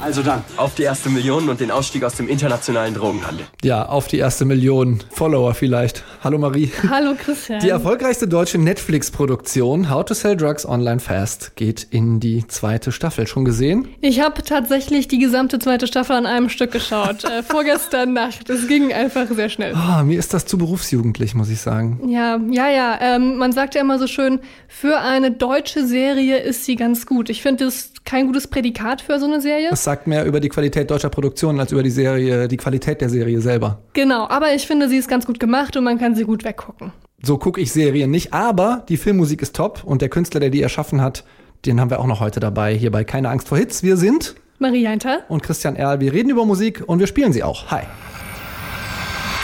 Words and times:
Also 0.00 0.22
dann. 0.22 0.44
Auf 0.56 0.74
die 0.76 0.84
erste 0.84 1.10
Million 1.10 1.48
und 1.48 1.60
den 1.60 1.70
Ausstieg 1.70 2.04
aus 2.04 2.14
dem 2.14 2.28
internationalen 2.28 2.94
Drogenhandel. 2.94 3.46
Ja, 3.64 3.86
auf 3.86 4.06
die 4.06 4.18
erste 4.18 4.44
Million 4.44 5.00
Follower 5.10 5.54
vielleicht. 5.54 6.04
Hallo 6.22 6.38
Marie. 6.38 6.70
Hallo 6.88 7.14
Christian. 7.18 7.60
Die 7.60 7.68
erfolgreichste 7.68 8.28
deutsche 8.28 8.58
Netflix-Produktion 8.58 9.90
How 9.90 10.04
to 10.04 10.14
Sell 10.14 10.36
Drugs 10.36 10.64
Online 10.66 11.00
Fast 11.00 11.56
geht 11.56 11.86
in 11.90 12.20
die 12.20 12.46
zweite 12.46 12.92
Staffel. 12.92 13.26
Schon 13.26 13.44
gesehen? 13.44 13.88
Ich 14.00 14.20
habe 14.20 14.42
tatsächlich 14.42 15.08
die 15.08 15.18
gesamte 15.18 15.58
zweite 15.58 15.86
Staffel 15.86 16.14
an 16.16 16.26
einem 16.26 16.48
Stück 16.48 16.70
geschaut. 16.70 17.24
äh, 17.24 17.42
vorgestern 17.42 18.12
Nacht. 18.12 18.48
Es 18.48 18.68
ging 18.68 18.92
einfach 18.92 19.26
sehr 19.28 19.48
schnell. 19.48 19.74
Oh, 19.74 20.02
mir 20.04 20.18
ist 20.18 20.32
das 20.32 20.46
zu 20.46 20.58
berufsjugendlich, 20.58 21.34
muss 21.34 21.50
ich 21.50 21.60
sagen. 21.60 22.08
Ja, 22.08 22.38
ja, 22.50 22.68
ja. 22.68 22.98
Ähm, 23.00 23.36
man 23.36 23.52
sagt 23.52 23.74
ja 23.74 23.80
immer 23.80 23.98
so 23.98 24.06
schön, 24.06 24.40
für 24.68 25.00
eine 25.00 25.32
deutsche 25.32 25.86
Serie 25.86 26.38
ist 26.38 26.64
sie 26.64 26.76
ganz 26.76 27.04
gut. 27.04 27.30
Ich 27.30 27.42
finde, 27.42 27.64
das 27.64 27.74
ist 27.74 28.04
kein 28.04 28.26
gutes 28.26 28.46
Prädikat 28.46 29.02
für 29.02 29.18
so 29.18 29.26
eine 29.26 29.40
Serie. 29.40 29.68
Das 29.70 29.84
sagt 29.88 30.06
mehr 30.06 30.26
über 30.26 30.38
die 30.38 30.50
Qualität 30.50 30.90
deutscher 30.90 31.08
Produktionen 31.08 31.60
als 31.60 31.72
über 31.72 31.82
die 31.82 31.90
Serie, 31.90 32.46
die 32.46 32.58
Qualität 32.58 33.00
der 33.00 33.08
Serie 33.08 33.40
selber. 33.40 33.78
Genau, 33.94 34.28
aber 34.28 34.54
ich 34.54 34.66
finde, 34.66 34.86
sie 34.86 34.98
ist 34.98 35.08
ganz 35.08 35.24
gut 35.24 35.40
gemacht 35.40 35.78
und 35.78 35.84
man 35.84 35.98
kann 35.98 36.14
sie 36.14 36.24
gut 36.24 36.44
weggucken. 36.44 36.92
So 37.22 37.38
gucke 37.38 37.58
ich 37.58 37.72
Serien 37.72 38.10
nicht, 38.10 38.34
aber 38.34 38.84
die 38.90 38.98
Filmmusik 38.98 39.40
ist 39.40 39.56
top 39.56 39.84
und 39.84 40.02
der 40.02 40.10
Künstler, 40.10 40.40
der 40.40 40.50
die 40.50 40.60
erschaffen 40.60 41.00
hat, 41.00 41.24
den 41.64 41.80
haben 41.80 41.88
wir 41.88 42.00
auch 42.00 42.06
noch 42.06 42.20
heute 42.20 42.38
dabei 42.38 42.74
hier 42.74 42.90
bei 42.90 43.02
Keine 43.02 43.30
Angst 43.30 43.48
vor 43.48 43.56
Hits. 43.56 43.82
Wir 43.82 43.96
sind 43.96 44.34
Marie 44.58 44.86
Heinter 44.86 45.20
und 45.30 45.42
Christian 45.42 45.74
Erl. 45.74 46.00
Wir 46.00 46.12
reden 46.12 46.28
über 46.28 46.44
Musik 46.44 46.82
und 46.86 46.98
wir 46.98 47.06
spielen 47.06 47.32
sie 47.32 47.42
auch. 47.42 47.70
Hi. 47.70 47.84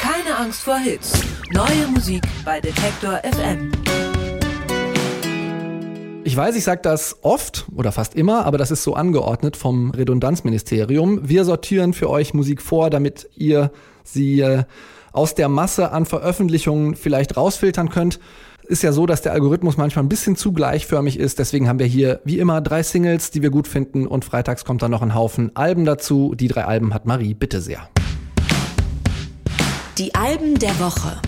Keine 0.03 0.37
Angst 0.37 0.61
vor 0.61 0.77
Hits. 0.77 1.23
Neue 1.55 1.87
Musik 1.91 2.23
bei 2.45 2.61
Detektor 2.61 3.19
FM. 3.23 3.73
Ich 6.27 6.35
weiß, 6.35 6.57
ich 6.57 6.65
sage 6.65 6.81
das 6.83 7.19
oft 7.21 7.67
oder 7.77 7.93
fast 7.93 8.15
immer, 8.15 8.47
aber 8.47 8.57
das 8.57 8.71
ist 8.71 8.83
so 8.83 8.95
angeordnet 8.95 9.59
vom 9.59 9.91
Redundanzministerium. 9.91 11.29
Wir 11.29 11.45
sortieren 11.45 11.93
für 11.93 12.09
euch 12.09 12.33
Musik 12.33 12.63
vor, 12.63 12.89
damit 12.89 13.29
ihr 13.37 13.71
sie 14.05 14.41
äh, 14.41 14.65
aus 15.13 15.35
der 15.35 15.51
Masse 15.51 15.93
an 15.93 16.07
Veröffentlichungen 16.07 16.95
vielleicht 16.95 17.37
rausfiltern 17.37 17.91
könnt. 17.91 18.21
Ist 18.63 18.83
ja 18.83 18.93
so, 18.93 19.05
dass 19.05 19.21
der 19.21 19.33
Algorithmus 19.33 19.77
manchmal 19.77 20.03
ein 20.03 20.09
bisschen 20.09 20.35
zu 20.35 20.55
gleichförmig 20.55 21.19
ist. 21.19 21.39
Deswegen 21.39 21.69
haben 21.69 21.79
wir 21.79 21.85
hier 21.85 22.23
wie 22.25 22.39
immer 22.39 22.63
drei 22.63 22.83
Singles, 22.83 23.31
die 23.31 23.43
wir 23.43 23.51
gut 23.51 23.69
finden 23.69 24.07
und 24.07 24.25
freitags 24.25 24.65
kommt 24.65 24.81
dann 24.81 24.93
noch 24.93 25.03
ein 25.03 25.15
Haufen 25.15 25.55
Alben 25.55 25.85
dazu. 25.85 26.35
Die 26.35 26.49
drei 26.49 26.65
Alben 26.65 26.95
hat 26.95 27.05
Marie, 27.05 27.35
bitte 27.35 27.61
sehr. 27.61 27.87
Die 29.99 30.15
Alben 30.15 30.59
der 30.59 30.81
Woche. 30.81 31.21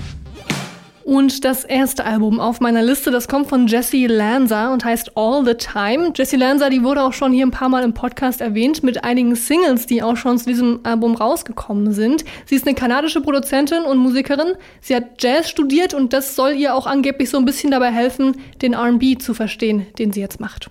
Und 1.06 1.44
das 1.44 1.62
erste 1.62 2.04
Album 2.04 2.40
auf 2.40 2.58
meiner 2.58 2.82
Liste, 2.82 3.12
das 3.12 3.28
kommt 3.28 3.48
von 3.48 3.68
Jessie 3.68 4.08
Lanza 4.08 4.72
und 4.72 4.84
heißt 4.84 5.16
All 5.16 5.44
the 5.44 5.54
Time. 5.54 6.10
Jessie 6.16 6.34
Lanza, 6.34 6.68
die 6.68 6.82
wurde 6.82 7.00
auch 7.04 7.12
schon 7.12 7.32
hier 7.32 7.46
ein 7.46 7.52
paar 7.52 7.68
Mal 7.68 7.84
im 7.84 7.94
Podcast 7.94 8.40
erwähnt 8.40 8.82
mit 8.82 9.04
einigen 9.04 9.36
Singles, 9.36 9.86
die 9.86 10.02
auch 10.02 10.16
schon 10.16 10.36
zu 10.36 10.46
diesem 10.46 10.80
Album 10.82 11.14
rausgekommen 11.14 11.92
sind. 11.92 12.24
Sie 12.46 12.56
ist 12.56 12.66
eine 12.66 12.74
kanadische 12.74 13.20
Produzentin 13.20 13.84
und 13.84 13.98
Musikerin. 13.98 14.54
Sie 14.80 14.96
hat 14.96 15.22
Jazz 15.22 15.48
studiert 15.48 15.94
und 15.94 16.12
das 16.12 16.34
soll 16.34 16.54
ihr 16.54 16.74
auch 16.74 16.88
angeblich 16.88 17.30
so 17.30 17.38
ein 17.38 17.44
bisschen 17.44 17.70
dabei 17.70 17.92
helfen, 17.92 18.38
den 18.60 18.72
R&B 18.72 19.16
zu 19.18 19.32
verstehen, 19.32 19.86
den 20.00 20.10
sie 20.12 20.20
jetzt 20.20 20.40
macht. 20.40 20.70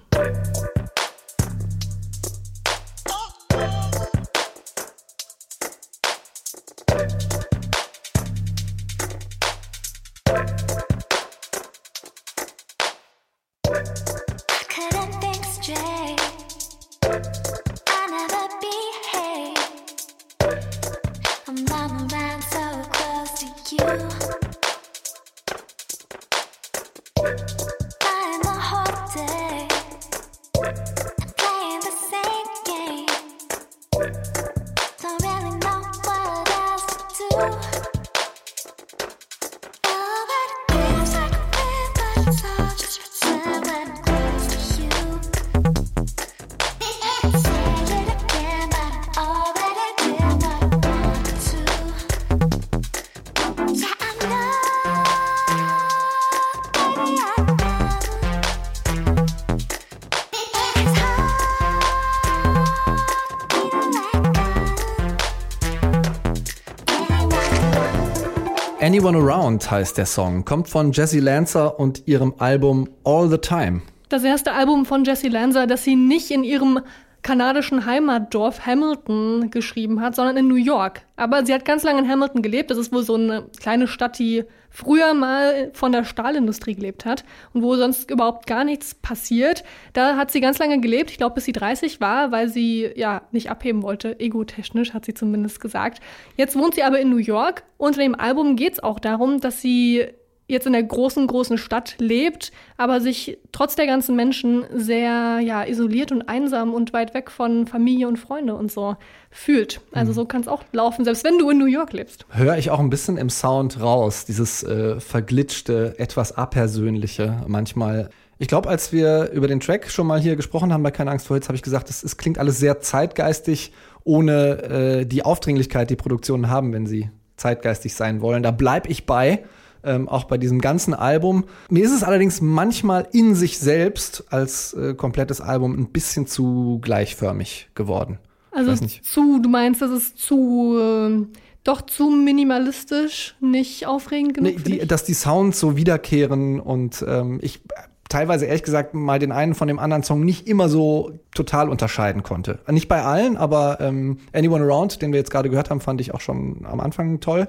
Anyone 69.05 69.31
Around 69.31 69.69
heißt 69.69 69.99
der 69.99 70.07
Song, 70.07 70.45
kommt 70.45 70.67
von 70.67 70.91
Jessie 70.91 71.19
Lancer 71.19 71.79
und 71.79 72.07
ihrem 72.07 72.33
Album 72.39 72.89
All 73.03 73.29
the 73.29 73.37
Time. 73.37 73.83
Das 74.09 74.23
erste 74.23 74.51
Album 74.51 74.83
von 74.87 75.05
Jessie 75.05 75.27
Lanza, 75.27 75.67
das 75.67 75.83
sie 75.83 75.95
nicht 75.95 76.31
in 76.31 76.43
ihrem 76.43 76.79
kanadischen 77.21 77.85
Heimatdorf 77.85 78.65
Hamilton 78.65 79.51
geschrieben 79.51 80.01
hat, 80.01 80.15
sondern 80.15 80.37
in 80.37 80.47
New 80.47 80.55
York. 80.55 81.03
Aber 81.17 81.45
sie 81.45 81.53
hat 81.53 81.65
ganz 81.65 81.83
lange 81.83 81.99
in 81.99 82.09
Hamilton 82.09 82.41
gelebt. 82.41 82.71
Das 82.71 82.79
ist 82.79 82.91
wohl 82.91 83.03
so 83.03 83.13
eine 83.13 83.43
kleine 83.59 83.87
Stadt, 83.87 84.17
die 84.17 84.43
früher 84.75 85.13
mal 85.13 85.71
von 85.73 85.93
der 85.93 86.03
Stahlindustrie 86.03 86.75
gelebt 86.75 87.05
hat 87.05 87.23
und 87.53 87.63
wo 87.63 87.75
sonst 87.75 88.11
überhaupt 88.11 88.45
gar 88.45 88.65
nichts 88.65 88.93
passiert. 88.93 89.63
Da 89.93 90.17
hat 90.17 90.31
sie 90.31 90.41
ganz 90.41 90.59
lange 90.59 90.81
gelebt, 90.81 91.11
ich 91.11 91.17
glaube 91.17 91.35
bis 91.35 91.45
sie 91.45 91.53
30 91.53 92.01
war, 92.01 92.31
weil 92.31 92.49
sie 92.49 92.91
ja 92.95 93.21
nicht 93.31 93.49
abheben 93.49 93.83
wollte, 93.83 94.19
egotechnisch 94.19 94.93
hat 94.93 95.05
sie 95.05 95.13
zumindest 95.13 95.61
gesagt. 95.61 96.01
Jetzt 96.35 96.57
wohnt 96.57 96.75
sie 96.75 96.83
aber 96.83 96.99
in 96.99 97.09
New 97.09 97.17
York 97.17 97.63
in 97.79 97.93
dem 97.93 98.15
Album 98.15 98.57
geht 98.57 98.73
es 98.73 98.83
auch 98.83 98.99
darum, 98.99 99.39
dass 99.39 99.61
sie 99.61 100.07
jetzt 100.47 100.67
in 100.67 100.73
der 100.73 100.83
großen, 100.83 101.25
großen 101.25 101.57
Stadt 101.57 101.95
lebt, 101.97 102.51
aber 102.77 103.01
sich 103.01 103.39
trotz 103.51 103.75
der 103.75 103.87
ganzen 103.87 104.15
Menschen 104.15 104.65
sehr 104.73 105.39
ja, 105.43 105.63
isoliert 105.63 106.11
und 106.11 106.29
einsam 106.29 106.73
und 106.73 106.93
weit 106.93 107.13
weg 107.13 107.31
von 107.31 107.65
Familie 107.65 108.07
und 108.07 108.17
Freunde 108.17 108.55
und 108.55 108.71
so 108.71 108.95
fühlt. 109.31 109.81
Also 109.91 110.13
so 110.13 110.25
kann 110.25 110.41
es 110.41 110.47
auch 110.47 110.63
laufen, 110.71 111.03
selbst 111.03 111.23
wenn 111.23 111.39
du 111.39 111.49
in 111.49 111.57
New 111.57 111.65
York 111.65 111.93
lebst. 111.93 112.25
Höre 112.29 112.57
ich 112.57 112.69
auch 112.69 112.79
ein 112.79 112.89
bisschen 112.89 113.17
im 113.17 113.29
Sound 113.29 113.81
raus, 113.81 114.25
dieses 114.25 114.63
äh, 114.63 114.99
verglitschte, 114.99 115.95
etwas 115.97 116.37
apersönliche 116.37 117.43
manchmal. 117.47 118.09
Ich 118.37 118.47
glaube, 118.47 118.69
als 118.69 118.91
wir 118.91 119.31
über 119.31 119.47
den 119.47 119.61
Track 119.61 119.89
schon 119.89 120.07
mal 120.07 120.19
hier 120.19 120.35
gesprochen 120.35 120.73
haben 120.73 120.83
bei 120.83 120.91
Keine 120.91 121.09
Angst 121.09 121.25
vor 121.25 121.37
Hits, 121.37 121.47
habe 121.47 121.55
ich 121.55 121.63
gesagt, 121.63 121.89
es, 121.89 122.17
klingt 122.17 122.37
alles 122.37 122.59
sehr 122.59 122.81
zeitgeistig, 122.81 123.71
ohne 124.03 124.63
äh, 124.63 125.05
die 125.05 125.23
Aufdringlichkeit, 125.23 125.89
die 125.89 125.95
Produktionen 125.95 126.49
haben, 126.49 126.73
wenn 126.73 126.85
sie 126.85 127.09
zeitgeistig 127.37 127.95
sein 127.95 128.21
wollen. 128.21 128.43
Da 128.43 128.51
bleib 128.51 128.89
ich 128.89 129.05
bei 129.05 129.43
ähm, 129.85 130.09
auch 130.09 130.25
bei 130.25 130.37
diesem 130.37 130.59
ganzen 130.59 130.93
Album. 130.93 131.45
Mir 131.69 131.83
ist 131.83 131.93
es 131.93 132.03
allerdings 132.03 132.41
manchmal 132.41 133.07
in 133.11 133.35
sich 133.35 133.59
selbst 133.59 134.25
als 134.29 134.73
äh, 134.73 134.93
komplettes 134.93 135.41
Album 135.41 135.77
ein 135.77 135.87
bisschen 135.87 136.27
zu 136.27 136.79
gleichförmig 136.81 137.69
geworden. 137.75 138.19
Also 138.51 138.73
zu, 138.85 139.39
du 139.41 139.49
meinst, 139.49 139.81
das 139.81 139.91
ist 139.91 140.17
zu, 140.17 140.77
äh, 140.79 141.25
doch 141.65 141.81
zu 141.81 142.09
minimalistisch, 142.09 143.35
nicht 143.41 143.85
aufregend 143.85 144.35
genug 144.35 144.55
Nee, 144.55 144.79
die, 144.79 144.87
dass 144.87 145.03
die 145.03 145.13
Sounds 145.13 145.59
so 145.59 145.75
wiederkehren 145.75 146.61
und 146.61 147.03
ähm, 147.05 147.39
ich 147.41 147.61
teilweise 148.07 148.45
ehrlich 148.45 148.63
gesagt 148.63 148.93
mal 148.93 149.19
den 149.19 149.31
einen 149.31 149.55
von 149.55 149.67
dem 149.67 149.79
anderen 149.79 150.03
Song 150.03 150.23
nicht 150.23 150.47
immer 150.47 150.69
so 150.69 151.19
total 151.33 151.69
unterscheiden 151.69 152.23
konnte. 152.23 152.59
Nicht 152.69 152.87
bei 152.87 153.01
allen, 153.01 153.35
aber 153.35 153.79
ähm, 153.81 154.19
Anyone 154.31 154.63
Around, 154.63 155.01
den 155.01 155.11
wir 155.11 155.19
jetzt 155.19 155.31
gerade 155.31 155.49
gehört 155.49 155.69
haben, 155.69 155.81
fand 155.81 155.99
ich 156.01 156.13
auch 156.13 156.21
schon 156.21 156.65
am 156.65 156.79
Anfang 156.79 157.19
toll. 157.19 157.47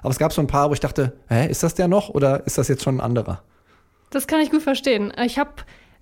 Aber 0.00 0.10
es 0.10 0.18
gab 0.18 0.32
so 0.32 0.40
ein 0.40 0.46
paar, 0.46 0.68
wo 0.70 0.74
ich 0.74 0.80
dachte, 0.80 1.14
hä, 1.28 1.48
ist 1.48 1.62
das 1.62 1.74
der 1.74 1.88
noch 1.88 2.08
oder 2.08 2.46
ist 2.46 2.58
das 2.58 2.68
jetzt 2.68 2.82
schon 2.82 2.96
ein 2.96 3.00
anderer? 3.00 3.42
Das 4.10 4.26
kann 4.26 4.40
ich 4.40 4.50
gut 4.50 4.62
verstehen. 4.62 5.12
Ich 5.24 5.38
habe 5.38 5.52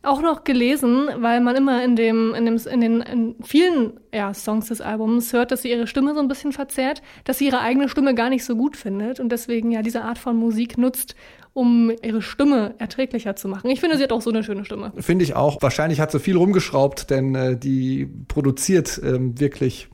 auch 0.02 0.22
noch 0.22 0.44
gelesen, 0.44 1.08
weil 1.18 1.40
man 1.40 1.56
immer 1.56 1.84
in 1.84 1.96
dem, 1.96 2.34
in 2.34 2.46
dem, 2.46 2.56
in 2.56 2.80
den 2.80 3.00
in 3.00 3.34
vielen 3.42 3.94
ja, 4.14 4.32
Songs 4.32 4.68
des 4.68 4.80
Albums 4.80 5.32
hört, 5.32 5.50
dass 5.50 5.62
sie 5.62 5.70
ihre 5.70 5.86
Stimme 5.86 6.14
so 6.14 6.20
ein 6.20 6.28
bisschen 6.28 6.52
verzerrt, 6.52 7.02
dass 7.24 7.38
sie 7.38 7.46
ihre 7.46 7.60
eigene 7.60 7.88
Stimme 7.88 8.14
gar 8.14 8.30
nicht 8.30 8.44
so 8.44 8.56
gut 8.56 8.76
findet 8.76 9.20
und 9.20 9.30
deswegen 9.30 9.72
ja 9.72 9.82
diese 9.82 10.02
Art 10.02 10.18
von 10.18 10.36
Musik 10.36 10.78
nutzt, 10.78 11.16
um 11.52 11.90
ihre 12.02 12.22
Stimme 12.22 12.74
erträglicher 12.78 13.34
zu 13.34 13.48
machen. 13.48 13.70
Ich 13.70 13.80
finde, 13.80 13.96
sie 13.96 14.04
hat 14.04 14.12
auch 14.12 14.22
so 14.22 14.30
eine 14.30 14.44
schöne 14.44 14.64
Stimme. 14.64 14.92
Finde 14.98 15.24
ich 15.24 15.34
auch. 15.34 15.60
Wahrscheinlich 15.60 16.00
hat 16.00 16.12
sie 16.12 16.20
viel 16.20 16.36
rumgeschraubt, 16.36 17.10
denn 17.10 17.34
äh, 17.34 17.56
die 17.56 18.06
produziert 18.28 19.00
ähm, 19.02 19.38
wirklich 19.40 19.88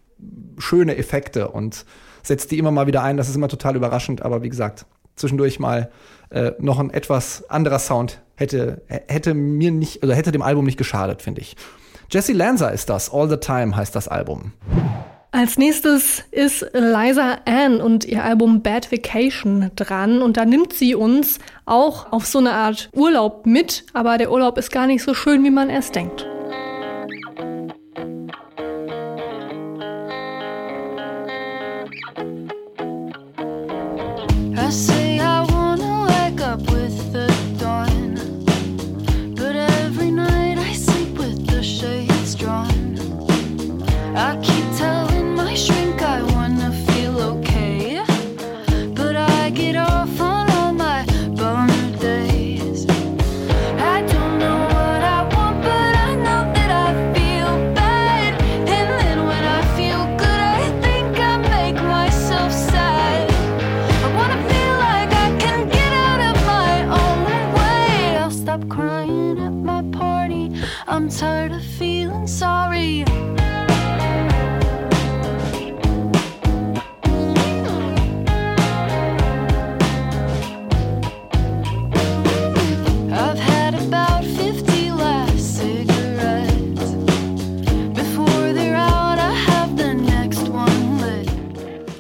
schöne 0.59 0.97
Effekte 0.97 1.49
und 1.49 1.87
setzt 2.23 2.51
die 2.51 2.59
immer 2.59 2.71
mal 2.71 2.87
wieder 2.87 3.03
ein. 3.03 3.17
Das 3.17 3.29
ist 3.29 3.37
immer 3.37 3.49
total 3.49 3.77
überraschend, 3.77 4.23
aber 4.23 4.43
wie 4.43 4.49
gesagt, 4.49 4.87
zwischendurch 5.17 5.59
mal 5.59 5.91
äh, 6.31 6.53
noch 6.59 6.79
ein 6.79 6.91
etwas 6.91 7.49
anderer 7.51 7.79
Sound 7.79 8.21
hätte, 8.37 8.83
hätte 8.87 9.35
mir 9.35 9.71
nicht, 9.71 10.03
oder 10.03 10.15
hätte 10.15 10.33
dem 10.33 10.43
Album 10.43 10.65
nicht 10.65 10.79
geschadet, 10.79 11.23
finde 11.23 11.41
ich. 11.41 11.57
Jesse 12.11 12.33
Lanza 12.33 12.69
ist 12.69 12.91
das. 12.91 13.13
All 13.13 13.29
the 13.29 13.37
Time 13.37 13.75
heißt 13.77 13.95
das 13.95 14.09
Album. 14.09 14.53
Als 15.35 15.57
nächstes 15.57 16.25
ist 16.31 16.61
Liza 16.75 17.39
Ann 17.47 17.81
und 17.81 18.05
ihr 18.05 18.23
Album 18.23 18.61
Bad 18.63 18.93
Vacation 18.93 19.71
dran 19.77 20.21
und 20.21 20.37
da 20.37 20.45
nimmt 20.45 20.75
sie 20.75 20.95
uns 20.95 21.39
auch 21.65 22.13
auf 22.13 22.27
so 22.27 22.39
eine 22.39 22.53
Art 22.53 22.91
Urlaub 22.93 23.47
mit, 23.47 23.87
aber 23.95 24.19
der 24.19 24.31
Urlaub 24.31 24.59
ist 24.59 24.71
gar 24.71 24.87
nicht 24.87 25.03
so 25.03 25.15
schön, 25.15 25.43
wie 25.43 25.51
man 25.51 25.71
erst 25.71 25.95
denkt. 25.95 26.27
I'm 71.03 71.09
tired 71.09 71.51
of 71.51 71.65
feeling 71.65 72.29
sorry. 72.29 73.03
I've 83.11 83.37
had 83.37 83.75
about 83.75 84.25
50 84.25 84.93
last 84.93 85.57
cigarettes. 85.57 86.95
Before 87.95 88.53
they're 88.53 88.77
out, 88.77 89.19
I 89.19 89.35
have 89.35 89.77
the 89.77 89.95
next 89.95 90.49
one 90.49 91.01
lit. 91.01 91.29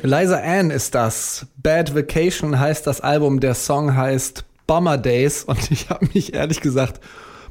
Liza 0.05 0.39
Ann 0.39 0.71
ist 0.71 0.95
das. 0.95 1.47
Bad 1.57 1.93
Vacation 1.93 2.61
heißt 2.61 2.87
das 2.87 3.01
Album. 3.01 3.41
Der 3.41 3.55
Song 3.57 3.97
heißt 3.97 4.45
Bummer 4.69 4.97
Days. 4.97 5.43
Und 5.43 5.73
ich 5.73 5.91
habe 5.91 6.07
mich 6.15 6.35
ehrlich 6.35 6.61
gesagt 6.61 7.01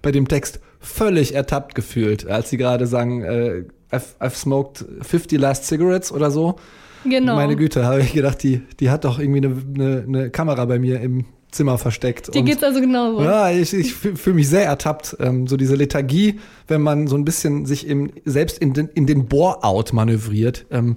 bei 0.01 0.13
dem 0.13 0.30
Text 0.30 0.62
völlig 0.81 1.33
ertappt 1.35 1.75
gefühlt, 1.75 2.27
als 2.27 2.49
sie 2.49 2.57
gerade 2.57 2.87
sagen, 2.87 3.23
äh, 3.23 3.63
I've, 3.91 4.17
I've 4.19 4.35
smoked 4.35 4.83
50 5.01 5.39
last 5.39 5.65
cigarettes 5.67 6.11
oder 6.11 6.31
so. 6.31 6.55
Genau. 7.03 7.35
Meine 7.35 7.55
Güte, 7.55 7.85
habe 7.85 8.01
ich 8.01 8.13
gedacht, 8.13 8.41
die, 8.43 8.61
die 8.79 8.89
hat 8.89 9.05
doch 9.05 9.19
irgendwie 9.19 9.45
eine, 9.45 9.55
eine, 9.75 10.03
eine 10.07 10.29
Kamera 10.29 10.65
bei 10.65 10.79
mir 10.79 11.01
im 11.01 11.25
Zimmer 11.51 11.77
versteckt. 11.77 12.33
Dir 12.33 12.39
Und- 12.39 12.45
geht's 12.45 12.63
also 12.63 12.79
genauso. 12.79 13.21
ja, 13.23 13.51
ich, 13.51 13.73
ich 13.73 13.93
fühle 13.93 14.35
mich 14.35 14.47
sehr 14.47 14.65
ertappt. 14.65 15.17
Ähm, 15.19 15.47
so 15.47 15.57
diese 15.57 15.75
Lethargie, 15.75 16.39
wenn 16.67 16.81
man 16.81 17.07
so 17.07 17.15
ein 17.17 17.25
bisschen 17.25 17.65
sich 17.65 17.87
im, 17.87 18.11
selbst 18.25 18.57
in 18.59 18.73
den, 18.73 18.87
in 18.93 19.05
den 19.05 19.25
Bore-out 19.27 19.93
manövriert. 19.93 20.65
Ähm, 20.71 20.95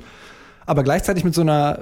aber 0.66 0.82
gleichzeitig 0.82 1.25
mit 1.25 1.34
so 1.34 1.40
einer, 1.40 1.81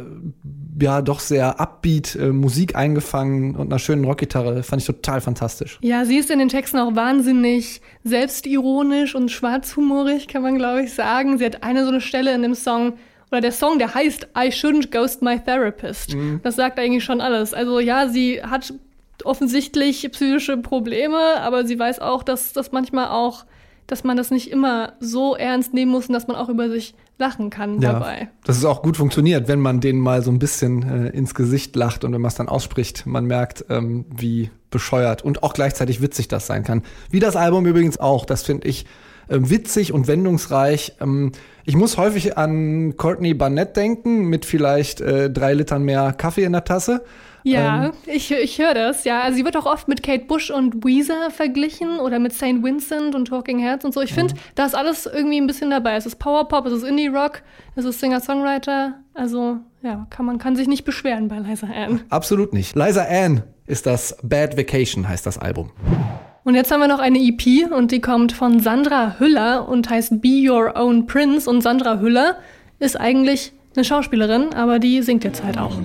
ja, 0.80 1.02
doch 1.02 1.20
sehr 1.20 1.60
upbeat 1.60 2.16
äh, 2.16 2.32
Musik 2.32 2.76
eingefangen 2.76 3.54
und 3.56 3.68
einer 3.68 3.78
schönen 3.78 4.04
Rockgitarre. 4.04 4.62
Fand 4.62 4.82
ich 4.82 4.86
total 4.86 5.20
fantastisch. 5.20 5.78
Ja, 5.82 6.04
sie 6.04 6.18
ist 6.18 6.30
in 6.30 6.38
den 6.38 6.48
Texten 6.48 6.78
auch 6.78 6.94
wahnsinnig 6.94 7.80
selbstironisch 8.04 9.14
und 9.14 9.30
schwarzhumorig, 9.30 10.28
kann 10.28 10.42
man 10.42 10.56
glaube 10.56 10.82
ich 10.82 10.94
sagen. 10.94 11.38
Sie 11.38 11.44
hat 11.44 11.62
eine 11.62 11.84
so 11.84 11.90
eine 11.90 12.00
Stelle 12.00 12.34
in 12.34 12.42
dem 12.42 12.54
Song, 12.54 12.94
oder 13.32 13.40
der 13.40 13.52
Song, 13.52 13.78
der 13.78 13.94
heißt 13.94 14.28
I 14.36 14.48
Shouldn't 14.50 14.90
Ghost 14.90 15.22
My 15.22 15.40
Therapist. 15.40 16.14
Das 16.42 16.54
sagt 16.56 16.78
eigentlich 16.78 17.02
schon 17.02 17.22
alles. 17.22 17.54
Also 17.54 17.80
ja, 17.80 18.08
sie 18.08 18.42
hat 18.42 18.74
offensichtlich 19.24 20.06
psychische 20.12 20.58
Probleme, 20.58 21.40
aber 21.40 21.64
sie 21.64 21.78
weiß 21.78 22.00
auch, 22.00 22.22
dass 22.22 22.52
das 22.52 22.72
manchmal 22.72 23.08
auch, 23.08 23.46
dass 23.86 24.04
man 24.04 24.18
das 24.18 24.30
nicht 24.30 24.50
immer 24.50 24.92
so 25.00 25.34
ernst 25.34 25.72
nehmen 25.72 25.92
muss 25.92 26.08
und 26.08 26.12
dass 26.12 26.28
man 26.28 26.36
auch 26.36 26.50
über 26.50 26.68
sich 26.68 26.94
lachen 27.18 27.50
kann 27.50 27.80
dabei. 27.80 28.30
dass 28.44 28.56
es 28.56 28.64
auch 28.64 28.82
gut 28.82 28.96
funktioniert, 28.96 29.48
wenn 29.48 29.60
man 29.60 29.80
denen 29.80 30.00
mal 30.00 30.22
so 30.22 30.30
ein 30.30 30.38
bisschen 30.38 30.82
äh, 30.82 31.08
ins 31.10 31.34
Gesicht 31.34 31.76
lacht 31.76 32.04
und 32.04 32.12
wenn 32.12 32.20
man 32.20 32.28
es 32.28 32.34
dann 32.34 32.48
ausspricht, 32.48 33.06
man 33.06 33.26
merkt, 33.26 33.64
ähm, 33.68 34.04
wie 34.10 34.50
bescheuert 34.70 35.22
und 35.22 35.42
auch 35.42 35.54
gleichzeitig 35.54 36.02
witzig 36.02 36.28
das 36.28 36.46
sein 36.46 36.64
kann. 36.64 36.82
Wie 37.10 37.20
das 37.20 37.36
Album 37.36 37.66
übrigens 37.66 38.00
auch, 38.00 38.24
das 38.24 38.42
finde 38.42 38.66
ich 38.66 38.86
ähm, 39.28 39.48
witzig 39.50 39.92
und 39.92 40.08
wendungsreich. 40.08 40.94
Ähm, 41.00 41.32
ich 41.64 41.76
muss 41.76 41.96
häufig 41.96 42.36
an 42.36 42.96
Courtney 42.96 43.34
Barnett 43.34 43.76
denken, 43.76 44.24
mit 44.24 44.44
vielleicht 44.44 45.00
äh, 45.00 45.30
drei 45.30 45.54
Litern 45.54 45.84
mehr 45.84 46.12
Kaffee 46.12 46.44
in 46.44 46.52
der 46.52 46.64
Tasse. 46.64 47.04
Ja, 47.44 47.86
Ähm, 47.86 47.92
ich, 48.06 48.30
ich 48.30 48.58
höre 48.58 48.74
das. 48.74 49.04
Ja, 49.04 49.22
also 49.22 49.36
sie 49.36 49.44
wird 49.44 49.56
auch 49.56 49.66
oft 49.66 49.88
mit 49.88 50.02
Kate 50.02 50.24
Bush 50.26 50.50
und 50.50 50.84
Weezer 50.84 51.30
verglichen 51.30 51.98
oder 51.98 52.18
mit 52.18 52.32
St. 52.32 52.62
Vincent 52.62 53.14
und 53.14 53.26
Talking 53.28 53.58
Heads 53.58 53.84
und 53.84 53.92
so. 53.92 54.00
Ich 54.00 54.14
finde, 54.14 54.34
da 54.54 54.64
ist 54.64 54.74
alles 54.74 55.06
irgendwie 55.06 55.40
ein 55.40 55.46
bisschen 55.46 55.70
dabei. 55.70 55.96
Es 55.96 56.06
ist 56.06 56.16
Powerpop, 56.16 56.66
es 56.66 56.72
ist 56.72 56.82
Indie 56.84 57.08
Rock, 57.08 57.42
es 57.74 57.84
ist 57.84 58.00
Singer-Songwriter. 58.00 58.94
Also 59.14 59.58
ja, 59.82 60.06
kann 60.10 60.26
man 60.26 60.38
kann 60.38 60.56
sich 60.56 60.68
nicht 60.68 60.84
beschweren 60.84 61.28
bei 61.28 61.38
Liza 61.38 61.66
Ann. 61.66 62.02
Absolut 62.08 62.52
nicht. 62.52 62.76
Liza 62.76 63.04
Ann 63.08 63.42
ist 63.66 63.86
das 63.86 64.16
Bad 64.22 64.56
Vacation, 64.56 65.08
heißt 65.08 65.26
das 65.26 65.38
Album. 65.38 65.70
Und 66.44 66.54
jetzt 66.56 66.72
haben 66.72 66.80
wir 66.80 66.88
noch 66.88 66.98
eine 66.98 67.18
EP 67.18 67.70
und 67.72 67.92
die 67.92 68.00
kommt 68.00 68.32
von 68.32 68.58
Sandra 68.60 69.16
Hüller 69.18 69.68
und 69.68 69.88
heißt 69.88 70.20
Be 70.20 70.48
Your 70.48 70.74
Own 70.76 71.06
Prince. 71.06 71.48
Und 71.48 71.62
Sandra 71.62 72.00
Hüller 72.00 72.36
ist 72.80 72.98
eigentlich 72.98 73.52
eine 73.76 73.84
Schauspielerin, 73.84 74.52
aber 74.54 74.78
die 74.78 75.02
singt 75.02 75.22
jetzt 75.24 75.44
halt 75.44 75.56
auch. 75.58 75.76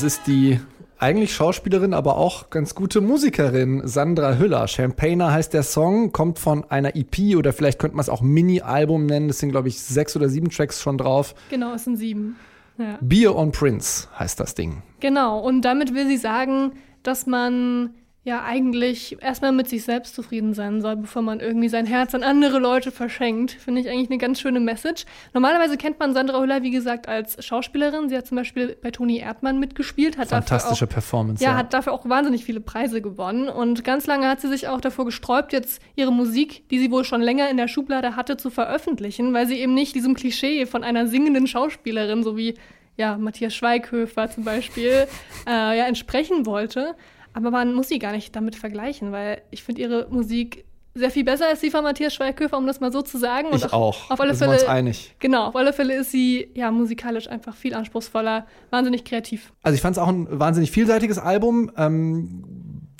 Das 0.00 0.14
ist 0.14 0.26
die 0.26 0.58
eigentlich 0.96 1.34
Schauspielerin, 1.34 1.92
aber 1.92 2.16
auch 2.16 2.48
ganz 2.48 2.74
gute 2.74 3.02
Musikerin 3.02 3.86
Sandra 3.86 4.38
Hüller. 4.38 4.66
Champagner 4.66 5.30
heißt 5.30 5.52
der 5.52 5.62
Song, 5.62 6.10
kommt 6.10 6.38
von 6.38 6.64
einer 6.70 6.96
EP 6.96 7.36
oder 7.36 7.52
vielleicht 7.52 7.78
könnte 7.78 7.98
man 7.98 8.04
es 8.04 8.08
auch 8.08 8.22
Mini-Album 8.22 9.04
nennen. 9.04 9.28
Das 9.28 9.40
sind, 9.40 9.50
glaube 9.50 9.68
ich, 9.68 9.78
sechs 9.78 10.16
oder 10.16 10.30
sieben 10.30 10.48
Tracks 10.48 10.80
schon 10.80 10.96
drauf. 10.96 11.34
Genau, 11.50 11.74
es 11.74 11.84
sind 11.84 11.98
sieben. 11.98 12.36
Ja. 12.78 12.96
Beer 13.02 13.36
on 13.36 13.52
Prince 13.52 14.08
heißt 14.18 14.40
das 14.40 14.54
Ding. 14.54 14.82
Genau, 15.00 15.38
und 15.38 15.60
damit 15.66 15.92
will 15.94 16.08
sie 16.08 16.16
sagen, 16.16 16.72
dass 17.02 17.26
man 17.26 17.90
ja 18.22 18.44
eigentlich 18.44 19.16
erstmal 19.22 19.50
mit 19.50 19.68
sich 19.68 19.82
selbst 19.82 20.14
zufrieden 20.14 20.52
sein 20.52 20.82
soll, 20.82 20.96
bevor 20.96 21.22
man 21.22 21.40
irgendwie 21.40 21.70
sein 21.70 21.86
Herz 21.86 22.14
an 22.14 22.22
andere 22.22 22.58
Leute 22.58 22.90
verschenkt. 22.90 23.52
Finde 23.52 23.80
ich 23.80 23.88
eigentlich 23.88 24.10
eine 24.10 24.18
ganz 24.18 24.40
schöne 24.40 24.60
Message. 24.60 25.06
Normalerweise 25.32 25.78
kennt 25.78 25.98
man 25.98 26.12
Sandra 26.12 26.38
Hüller, 26.38 26.62
wie 26.62 26.70
gesagt, 26.70 27.08
als 27.08 27.42
Schauspielerin. 27.42 28.10
Sie 28.10 28.16
hat 28.16 28.26
zum 28.26 28.36
Beispiel 28.36 28.76
bei 28.82 28.90
Toni 28.90 29.18
Erdmann 29.18 29.58
mitgespielt. 29.58 30.18
Hat 30.18 30.28
Fantastische 30.28 30.84
auch, 30.84 30.90
Performance. 30.90 31.42
ja, 31.42 31.56
hat 31.56 31.72
dafür 31.72 31.94
auch 31.94 32.06
wahnsinnig 32.06 32.44
viele 32.44 32.60
Preise 32.60 33.00
gewonnen. 33.00 33.48
Und 33.48 33.84
ganz 33.84 34.06
lange 34.06 34.28
hat 34.28 34.42
sie 34.42 34.48
sich 34.48 34.68
auch 34.68 34.82
davor 34.82 35.06
gesträubt, 35.06 35.54
jetzt 35.54 35.80
ihre 35.96 36.12
Musik, 36.12 36.68
die 36.68 36.78
sie 36.78 36.90
wohl 36.90 37.04
schon 37.04 37.22
länger 37.22 37.48
in 37.48 37.56
der 37.56 37.68
Schublade 37.68 38.16
hatte, 38.16 38.36
zu 38.36 38.50
veröffentlichen, 38.50 39.32
weil 39.32 39.46
sie 39.46 39.58
eben 39.58 39.72
nicht 39.72 39.94
diesem 39.94 40.12
Klischee 40.12 40.66
von 40.66 40.84
einer 40.84 41.06
singenden 41.06 41.46
Schauspielerin, 41.46 42.22
so 42.22 42.36
wie 42.36 42.54
ja, 42.98 43.16
Matthias 43.16 43.54
Schweighöfer 43.54 44.30
zum 44.30 44.44
Beispiel, 44.44 45.06
äh, 45.46 45.78
ja, 45.78 45.86
entsprechen 45.86 46.44
wollte. 46.44 46.94
Aber 47.32 47.50
man 47.50 47.74
muss 47.74 47.88
sie 47.88 47.98
gar 47.98 48.12
nicht 48.12 48.34
damit 48.34 48.56
vergleichen, 48.56 49.12
weil 49.12 49.42
ich 49.50 49.62
finde 49.62 49.82
ihre 49.82 50.08
Musik 50.10 50.64
sehr 50.94 51.10
viel 51.10 51.24
besser 51.24 51.52
ist 51.52 51.60
sie 51.60 51.70
von 51.70 51.84
Matthias 51.84 52.14
Schweighöfer, 52.14 52.58
um 52.58 52.66
das 52.66 52.80
mal 52.80 52.90
so 52.90 53.00
zu 53.02 53.16
sagen. 53.18 53.48
Und 53.48 53.56
Ich 53.56 53.72
auch. 53.72 54.10
Auf 54.10 54.20
alle 54.20 54.30
Da 54.30 54.34
sind 54.36 54.48
wir 54.48 54.58
Fälle. 54.58 54.66
uns 54.66 54.70
einig. 54.70 55.14
Genau, 55.20 55.46
auf 55.46 55.54
alle 55.54 55.72
Fälle 55.72 55.94
ist 55.94 56.10
sie 56.10 56.48
ja 56.54 56.70
musikalisch 56.72 57.28
einfach 57.28 57.54
viel 57.54 57.74
anspruchsvoller, 57.74 58.46
wahnsinnig 58.70 59.04
kreativ. 59.04 59.52
Also 59.62 59.76
ich 59.76 59.82
fand 59.82 59.96
es 59.96 60.02
auch 60.02 60.08
ein 60.08 60.26
wahnsinnig 60.30 60.72
vielseitiges 60.72 61.18
Album. 61.18 61.70
Ähm, 61.76 62.42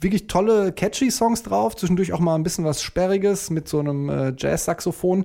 wirklich 0.01 0.29
tolle, 0.29 0.73
catchy 0.73 1.11
Songs 1.11 1.43
drauf. 1.43 1.75
Zwischendurch 1.75 2.13
auch 2.13 2.21
mal 2.21 2.37
ein 2.37 2.45
bisschen 2.45 2.65
was 2.65 2.81
Sperriges 2.81 3.51
mit 3.51 3.69
so 3.69 3.81
einem 3.81 4.09
äh, 4.09 4.33
Jazz-Saxophon. 4.37 5.25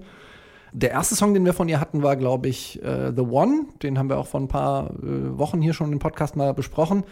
Der 0.74 0.92
erste 0.92 1.16
Song, 1.16 1.34
den 1.34 1.46
wir 1.46 1.54
von 1.54 1.70
ihr 1.70 1.80
hatten, 1.80 2.02
war, 2.04 2.16
glaube 2.18 2.48
ich, 2.48 2.82
äh, 2.84 3.14
The 3.16 3.22
One. 3.22 3.68
Den 3.84 3.98
haben 4.00 4.10
wir 4.10 4.18
auch 4.18 4.28
vor 4.28 4.42
ein 4.42 4.48
paar 4.48 4.90
äh, 4.90 5.38
Wochen 5.38 5.62
hier 5.62 5.74
schon 5.74 5.94
im 5.94 6.00
Podcast 6.00 6.36
mal 6.36 6.54
besprochen. 6.54 7.04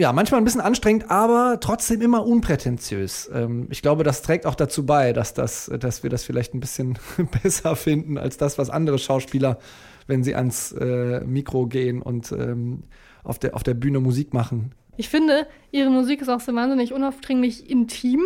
Ja, 0.00 0.14
manchmal 0.14 0.40
ein 0.40 0.44
bisschen 0.44 0.62
anstrengend, 0.62 1.10
aber 1.10 1.58
trotzdem 1.60 2.00
immer 2.00 2.26
unprätentiös. 2.26 3.30
Ähm, 3.34 3.66
ich 3.68 3.82
glaube, 3.82 4.02
das 4.02 4.22
trägt 4.22 4.46
auch 4.46 4.54
dazu 4.54 4.86
bei, 4.86 5.12
dass, 5.12 5.34
das, 5.34 5.70
dass 5.78 6.02
wir 6.02 6.08
das 6.08 6.24
vielleicht 6.24 6.54
ein 6.54 6.60
bisschen 6.60 6.98
besser 7.42 7.76
finden 7.76 8.16
als 8.16 8.38
das, 8.38 8.56
was 8.56 8.70
andere 8.70 8.98
Schauspieler, 8.98 9.58
wenn 10.06 10.24
sie 10.24 10.34
ans 10.34 10.72
äh, 10.72 11.20
Mikro 11.20 11.66
gehen 11.66 12.00
und 12.00 12.32
ähm, 12.32 12.84
auf, 13.24 13.38
der, 13.38 13.54
auf 13.54 13.62
der 13.62 13.74
Bühne 13.74 14.00
Musik 14.00 14.32
machen. 14.32 14.72
Ich 14.96 15.10
finde, 15.10 15.46
ihre 15.70 15.90
Musik 15.90 16.22
ist 16.22 16.30
auch 16.30 16.40
so 16.40 16.54
wahnsinnig 16.54 16.94
unaufdringlich 16.94 17.68
intim. 17.68 18.22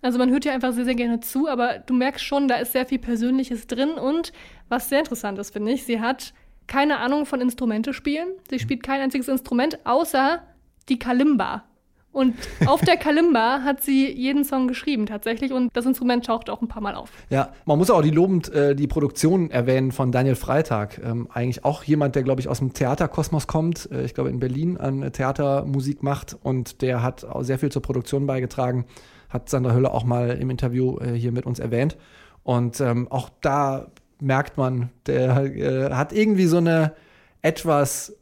Also 0.00 0.18
man 0.18 0.28
hört 0.28 0.44
ihr 0.44 0.52
einfach 0.52 0.72
sehr, 0.72 0.86
sehr 0.86 0.96
gerne 0.96 1.20
zu, 1.20 1.46
aber 1.46 1.78
du 1.78 1.94
merkst 1.94 2.24
schon, 2.24 2.48
da 2.48 2.56
ist 2.56 2.72
sehr 2.72 2.84
viel 2.84 2.98
Persönliches 2.98 3.68
drin 3.68 3.90
und 3.90 4.32
was 4.68 4.88
sehr 4.88 4.98
interessant 4.98 5.38
ist, 5.38 5.52
finde 5.52 5.70
ich, 5.70 5.84
sie 5.84 6.00
hat 6.00 6.34
keine 6.66 6.98
Ahnung 6.98 7.26
von 7.26 7.40
Instrumente 7.40 7.92
spielen. 7.92 8.28
Sie 8.50 8.58
spielt 8.58 8.82
kein 8.82 9.00
einziges 9.00 9.28
Instrument, 9.28 9.78
außer 9.86 10.42
die 10.92 10.98
Kalimba. 10.98 11.64
Und 12.12 12.34
auf 12.66 12.82
der 12.82 12.98
Kalimba 12.98 13.60
hat 13.64 13.82
sie 13.82 14.12
jeden 14.12 14.44
Song 14.44 14.68
geschrieben 14.68 15.06
tatsächlich 15.06 15.50
und 15.50 15.70
das 15.74 15.86
Instrument 15.86 16.26
taucht 16.26 16.50
auch 16.50 16.60
ein 16.60 16.68
paar 16.68 16.82
Mal 16.82 16.94
auf. 16.94 17.10
Ja, 17.30 17.52
man 17.64 17.78
muss 17.78 17.88
auch 17.90 18.02
die 18.02 18.10
lobend 18.10 18.52
äh, 18.52 18.76
die 18.76 18.86
Produktion 18.86 19.50
erwähnen 19.50 19.92
von 19.92 20.12
Daniel 20.12 20.34
Freitag. 20.34 21.00
Ähm, 21.02 21.28
eigentlich 21.32 21.64
auch 21.64 21.82
jemand, 21.84 22.14
der, 22.14 22.22
glaube 22.22 22.42
ich, 22.42 22.48
aus 22.48 22.58
dem 22.58 22.74
Theaterkosmos 22.74 23.46
kommt. 23.46 23.90
Äh, 23.90 24.04
ich 24.04 24.12
glaube, 24.12 24.28
in 24.28 24.40
Berlin 24.40 24.76
an 24.76 25.10
Theatermusik 25.10 26.02
macht 26.02 26.36
und 26.42 26.82
der 26.82 27.02
hat 27.02 27.24
auch 27.24 27.42
sehr 27.42 27.58
viel 27.58 27.72
zur 27.72 27.80
Produktion 27.80 28.26
beigetragen. 28.26 28.84
Hat 29.30 29.48
Sandra 29.48 29.72
Hülle 29.72 29.90
auch 29.90 30.04
mal 30.04 30.32
im 30.32 30.50
Interview 30.50 30.98
äh, 30.98 31.14
hier 31.14 31.32
mit 31.32 31.46
uns 31.46 31.58
erwähnt. 31.58 31.96
Und 32.42 32.78
ähm, 32.82 33.08
auch 33.10 33.30
da 33.40 33.86
merkt 34.20 34.58
man, 34.58 34.90
der 35.06 35.44
äh, 35.56 35.94
hat 35.94 36.12
irgendwie 36.12 36.46
so 36.46 36.58
eine 36.58 36.92
etwas 37.40 38.14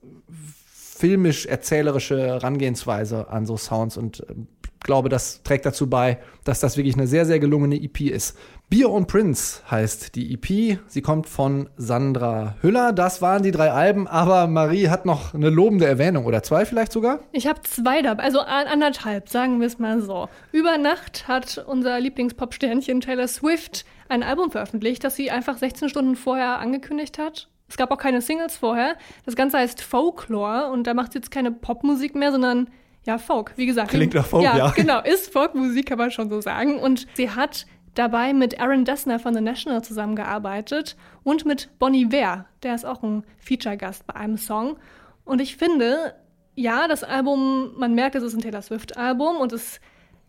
filmisch-erzählerische 1.00 2.18
Herangehensweise 2.20 3.28
an 3.28 3.46
so 3.46 3.56
Sounds 3.56 3.96
und 3.96 4.24
ähm, 4.28 4.46
glaube, 4.82 5.08
das 5.10 5.42
trägt 5.42 5.66
dazu 5.66 5.90
bei, 5.90 6.18
dass 6.44 6.60
das 6.60 6.76
wirklich 6.78 6.94
eine 6.96 7.06
sehr, 7.06 7.26
sehr 7.26 7.38
gelungene 7.38 7.76
EP 7.82 8.00
ist. 8.00 8.36
Beer 8.70 8.88
und 8.90 9.08
Prince 9.08 9.60
heißt 9.70 10.14
die 10.14 10.32
EP. 10.32 10.78
Sie 10.86 11.02
kommt 11.02 11.26
von 11.26 11.68
Sandra 11.76 12.54
Hüller. 12.62 12.92
Das 12.94 13.20
waren 13.20 13.42
die 13.42 13.50
drei 13.50 13.72
Alben, 13.72 14.06
aber 14.08 14.46
Marie 14.46 14.88
hat 14.88 15.04
noch 15.04 15.34
eine 15.34 15.50
lobende 15.50 15.86
Erwähnung 15.86 16.24
oder 16.24 16.42
zwei 16.42 16.64
vielleicht 16.64 16.92
sogar. 16.92 17.20
Ich 17.32 17.46
habe 17.46 17.60
zwei 17.62 18.00
dabei, 18.00 18.22
also 18.22 18.40
an- 18.40 18.68
anderthalb, 18.68 19.28
sagen 19.28 19.60
wir 19.60 19.66
es 19.66 19.78
mal 19.78 20.00
so. 20.00 20.28
Über 20.50 20.78
Nacht 20.78 21.28
hat 21.28 21.62
unser 21.68 22.00
Lieblingspop-Sternchen 22.00 23.00
Taylor 23.02 23.28
Swift 23.28 23.84
ein 24.08 24.22
Album 24.22 24.50
veröffentlicht, 24.50 25.04
das 25.04 25.14
sie 25.14 25.30
einfach 25.30 25.58
16 25.58 25.90
Stunden 25.90 26.16
vorher 26.16 26.58
angekündigt 26.58 27.18
hat. 27.18 27.48
Es 27.70 27.76
gab 27.76 27.90
auch 27.92 27.98
keine 27.98 28.20
Singles 28.20 28.56
vorher. 28.56 28.96
Das 29.24 29.36
Ganze 29.36 29.58
heißt 29.58 29.80
Folklore 29.80 30.70
und 30.70 30.86
da 30.86 30.92
macht 30.92 31.12
sie 31.12 31.18
jetzt 31.18 31.30
keine 31.30 31.52
Popmusik 31.52 32.14
mehr, 32.16 32.32
sondern 32.32 32.68
ja, 33.06 33.16
Folk, 33.16 33.52
wie 33.56 33.64
gesagt. 33.64 33.90
Klingt 33.90 34.12
nach 34.12 34.26
Folk, 34.26 34.44
ja. 34.44 34.70
Genau, 34.76 35.00
ist 35.00 35.32
Folkmusik, 35.32 35.86
kann 35.86 35.98
man 35.98 36.10
schon 36.10 36.28
so 36.28 36.40
sagen. 36.40 36.78
Und 36.78 37.06
sie 37.14 37.30
hat 37.30 37.64
dabei 37.94 38.32
mit 38.32 38.60
Aaron 38.60 38.84
Dessner 38.84 39.18
von 39.18 39.34
The 39.34 39.40
National 39.40 39.82
zusammengearbeitet 39.82 40.96
und 41.22 41.46
mit 41.46 41.70
Bonnie 41.78 42.12
Ware, 42.12 42.44
der 42.62 42.74
ist 42.74 42.84
auch 42.84 43.02
ein 43.02 43.24
Feature-Gast 43.38 44.06
bei 44.06 44.16
einem 44.16 44.36
Song. 44.36 44.76
Und 45.24 45.40
ich 45.40 45.56
finde, 45.56 46.14
ja, 46.54 46.88
das 46.88 47.04
Album, 47.04 47.72
man 47.76 47.94
merkt, 47.94 48.16
es 48.16 48.22
ist 48.22 48.34
ein 48.34 48.40
Taylor 48.40 48.62
Swift-Album 48.62 49.36
und 49.36 49.52
es 49.52 49.80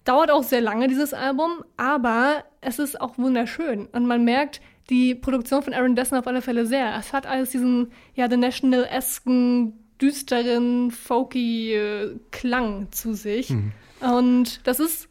dauert 0.03 0.31
auch 0.31 0.43
sehr 0.43 0.61
lange, 0.61 0.87
dieses 0.87 1.13
Album, 1.13 1.63
aber 1.77 2.43
es 2.61 2.79
ist 2.79 2.99
auch 2.99 3.17
wunderschön. 3.17 3.87
Und 3.87 4.05
man 4.05 4.23
merkt 4.23 4.61
die 4.89 5.15
Produktion 5.15 5.63
von 5.63 5.73
Aaron 5.73 5.95
Dessner 5.95 6.19
auf 6.19 6.27
alle 6.27 6.41
Fälle 6.41 6.65
sehr. 6.65 6.95
Es 6.97 7.13
hat 7.13 7.25
alles 7.25 7.51
diesen, 7.51 7.91
ja, 8.15 8.29
The 8.29 8.37
National-esken, 8.37 9.73
düsteren, 10.01 10.91
folky 10.91 11.73
äh, 11.73 12.19
Klang 12.31 12.91
zu 12.91 13.13
sich. 13.13 13.53
Und 14.01 14.65
das 14.65 14.79
ist 14.79 15.07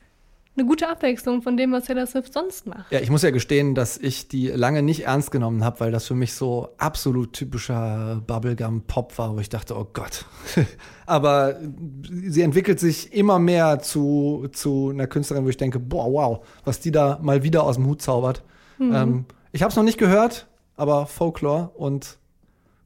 eine 0.57 0.67
gute 0.67 0.89
Abwechslung 0.89 1.43
von 1.43 1.57
dem, 1.57 1.73
was 1.73 1.85
Taylor 1.85 2.07
Swift 2.07 2.33
sonst 2.33 2.67
macht. 2.67 2.91
Ja, 2.91 3.01
ich 3.01 3.09
muss 3.09 3.23
ja 3.23 3.31
gestehen, 3.31 3.75
dass 3.75 3.97
ich 3.97 4.29
die 4.29 4.49
lange 4.49 4.83
nicht 4.83 5.07
ernst 5.07 5.31
genommen 5.31 5.65
habe, 5.65 5.81
weil 5.81 5.93
das 5.93 6.07
für 6.07 6.15
mich 6.15 6.35
so 6.35 6.71
absolut 6.77 7.33
typischer 7.33 8.21
Bubblegum-Pop 8.27 9.17
war, 9.17 9.37
wo 9.37 9.41
ich 9.41 9.49
dachte, 9.49 9.77
oh 9.77 9.87
Gott. 9.93 10.27
Aber 11.07 11.57
sie 12.03 12.43
entwickelt 12.43 12.81
sich 12.81 13.13
immer 13.15 13.39
mehr 13.39 13.79
zu, 13.79 14.49
zu 14.53 14.91
einer 14.91 15.07
Künstlerin, 15.07 15.45
wo 15.45 15.49
ich 15.49 15.57
denke, 15.57 15.79
boah, 15.79 16.13
wow, 16.13 16.47
was 16.65 16.81
die 16.81 16.91
da 16.91 17.19
mal 17.23 17.43
wieder 17.43 17.63
aus 17.63 17.77
dem 17.77 17.87
Hut 17.87 18.03
zaubert. 18.03 18.43
Ähm, 18.81 19.27
ich 19.53 19.63
habe 19.63 19.71
es 19.71 19.77
noch 19.77 19.85
nicht 19.85 19.99
gehört, 19.99 20.47
aber 20.77 21.07
Folklore 21.07 21.71
und 21.75 22.19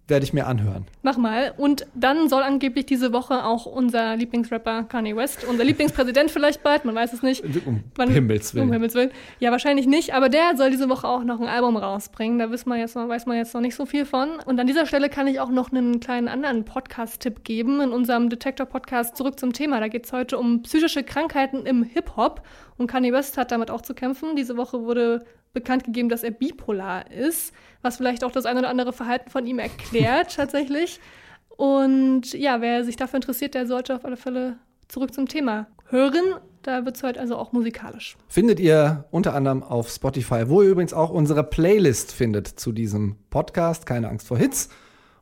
werde 0.07 0.25
ich 0.25 0.35
mir 0.35 0.47
anhören. 0.47 0.85
Mach 1.01 1.17
mal. 1.17 1.55
Und 1.57 1.87
dann 1.95 2.29
soll 2.29 2.43
angeblich 2.43 2.85
diese 2.85 3.15
Woche 3.15 3.43
auch 3.43 3.65
unser 3.65 4.17
Lieblingsrapper 4.17 4.83
Kanye 4.85 5.17
West, 5.17 5.47
unser 5.49 5.65
Lieblingspräsident 5.65 6.31
vielleicht 6.31 6.63
bald, 6.63 6.85
man 6.85 6.95
weiß 6.95 7.15
es 7.15 7.23
nicht. 7.23 7.43
Um 7.67 7.85
Wann- 7.97 8.11
Himmels 8.11 8.55
Willen. 8.55 8.67
Um 8.67 8.73
Himmels 8.75 8.95
Willen. 8.95 9.13
Ja, 9.41 9.51
wahrscheinlich 9.51 9.87
nicht, 9.87 10.13
aber 10.13 10.29
der 10.29 10.59
soll 10.59 10.71
diese 10.71 10.91
Woche 10.91 11.09
auch 11.09 11.25
noch 11.25 11.41
ein 11.41 11.49
Album 11.49 11.79
rausbringen. 11.79 12.39
Da 12.39 12.51
weiß 12.51 12.67
man 12.67 12.79
jetzt 12.81 12.97
noch, 12.97 13.09
weiß 13.09 13.25
man 13.25 13.39
jetzt 13.39 13.55
noch 13.55 13.63
nicht 13.63 13.77
so 13.77 13.87
viel 13.87 14.05
von. 14.05 14.29
Und 14.45 14.61
an 14.61 14.67
dieser 14.67 14.85
Stelle 14.85 15.09
kann 15.09 15.27
ich 15.27 15.41
auch 15.41 15.49
noch 15.49 15.73
einen 15.73 16.01
kleinen 16.01 16.29
anderen 16.29 16.67
Podcast-Tipp 16.67 17.43
geben. 17.43 17.81
In 17.81 17.91
unserem 17.91 18.29
Detektor-Podcast 18.29 19.17
zurück 19.17 19.41
zum 19.41 19.55
Thema. 19.55 19.81
Da 19.81 19.89
geht 19.89 20.05
es 20.05 20.13
heute 20.13 20.37
um 20.37 20.61
psychische 20.65 21.03
Krankheiten 21.03 21.65
im 21.65 21.83
Hip-Hop. 21.83 22.43
Und 22.77 22.89
Kanye 22.89 23.15
West 23.15 23.39
hat 23.39 23.53
damit 23.53 23.71
auch 23.71 23.81
zu 23.81 23.95
kämpfen. 23.95 24.37
Diese 24.37 24.59
Woche 24.59 24.83
wurde 24.83 25.25
bekannt 25.55 25.85
gegeben, 25.85 26.11
dass 26.11 26.23
er 26.23 26.33
bipolar 26.33 27.11
ist, 27.11 27.55
was 27.81 27.97
vielleicht 27.97 28.25
auch 28.25 28.33
das 28.33 28.45
ein 28.45 28.59
oder 28.59 28.69
andere 28.69 28.93
Verhalten 28.93 29.31
von 29.31 29.47
ihm 29.47 29.59
erklärt 29.59 30.35
tatsächlich. 30.37 31.01
Und 31.49 32.33
ja, 32.35 32.61
wer 32.61 32.85
sich 32.85 32.97
dafür 32.97 33.17
interessiert, 33.17 33.55
der 33.55 33.67
sollte 33.67 33.95
auf 33.95 34.05
alle 34.05 34.17
Fälle 34.17 34.57
zurück 34.89 35.15
zum 35.15 35.29
Thema 35.29 35.69
hören. 35.89 36.35
Da 36.63 36.85
wird 36.85 36.97
es 36.97 37.03
heute 37.03 37.21
also 37.21 37.37
auch 37.37 37.53
musikalisch. 37.53 38.17
Findet 38.27 38.59
ihr 38.59 39.05
unter 39.11 39.35
anderem 39.35 39.63
auf 39.63 39.91
Spotify, 39.91 40.49
wo 40.49 40.63
ihr 40.63 40.71
übrigens 40.71 40.95
auch 40.95 41.11
unsere 41.11 41.45
Playlist 41.45 42.13
findet 42.13 42.49
zu 42.49 42.73
diesem 42.73 43.17
Podcast. 43.31 43.87
Keine 43.87 44.09
Angst 44.09 44.27
vor 44.27 44.39
Hits. 44.39 44.71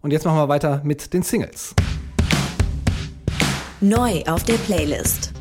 Und 0.00 0.12
jetzt 0.12 0.24
machen 0.24 0.38
wir 0.38 0.48
weiter 0.48 0.80
mit 0.84 1.12
den 1.12 1.22
Singles. 1.22 1.74
Neu 3.80 4.22
auf 4.26 4.44
der 4.44 4.54
Playlist. 4.54 5.32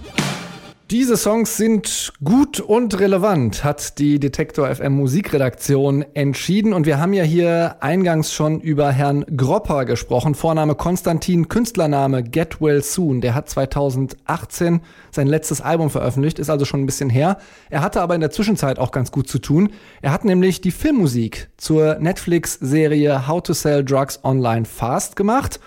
Diese 0.91 1.15
Songs 1.15 1.55
sind 1.55 2.12
gut 2.21 2.60
und 2.60 3.00
relevant, 3.00 3.63
hat 3.63 3.98
die 3.98 4.19
Detektor 4.19 4.75
FM 4.75 4.91
Musikredaktion 4.91 6.03
entschieden. 6.15 6.74
Und 6.74 6.86
wir 6.86 7.00
haben 7.00 7.13
ja 7.13 7.24
hier 7.24 7.77
eingangs 7.79 8.33
schon 8.33 8.60
über 8.60 8.91
Herrn 8.91 9.24
Gropper 9.38 9.86
gesprochen. 9.86 10.36
Vorname 10.36 10.75
Konstantin, 10.75 11.48
Künstlername 11.48 12.24
Get 12.24 12.60
Well 12.60 12.83
Soon. 12.83 13.21
Der 13.21 13.36
hat 13.36 13.50
2018 13.50 14.81
sein 15.12 15.27
letztes 15.27 15.62
Album 15.62 15.89
veröffentlicht, 15.89 16.39
ist 16.39 16.50
also 16.50 16.65
schon 16.65 16.81
ein 16.81 16.88
bisschen 16.88 17.10
her. 17.10 17.38
Er 17.69 17.83
hatte 17.83 18.01
aber 18.01 18.15
in 18.15 18.21
der 18.21 18.31
Zwischenzeit 18.31 18.77
auch 18.77 18.91
ganz 18.91 19.13
gut 19.13 19.29
zu 19.29 19.39
tun. 19.39 19.69
Er 20.01 20.12
hat 20.12 20.25
nämlich 20.25 20.60
die 20.60 20.71
Filmmusik 20.71 21.51
zur 21.55 22.00
Netflix-Serie 22.00 23.29
How 23.29 23.41
to 23.41 23.53
Sell 23.53 23.86
Drugs 23.86 24.19
Online 24.25 24.65
Fast 24.65 25.15
gemacht. 25.15 25.62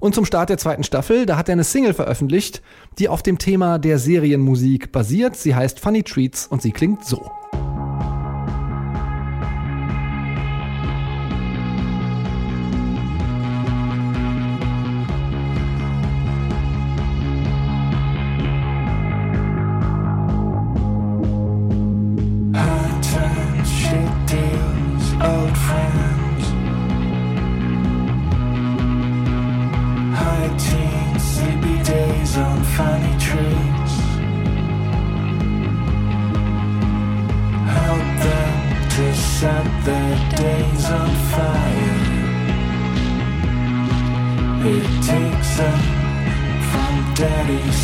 Und 0.00 0.14
zum 0.14 0.24
Start 0.24 0.50
der 0.50 0.58
zweiten 0.58 0.84
Staffel, 0.84 1.26
da 1.26 1.36
hat 1.36 1.48
er 1.48 1.54
eine 1.54 1.64
Single 1.64 1.94
veröffentlicht, 1.94 2.62
die 2.98 3.08
auf 3.08 3.22
dem 3.22 3.38
Thema 3.38 3.78
der 3.78 3.98
Serienmusik 3.98 4.92
basiert. 4.92 5.36
Sie 5.36 5.54
heißt 5.54 5.80
Funny 5.80 6.02
Treats 6.02 6.46
und 6.46 6.62
sie 6.62 6.72
klingt 6.72 7.04
so. 7.04 7.30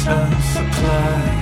constant 0.04 0.42
supply. 0.42 1.33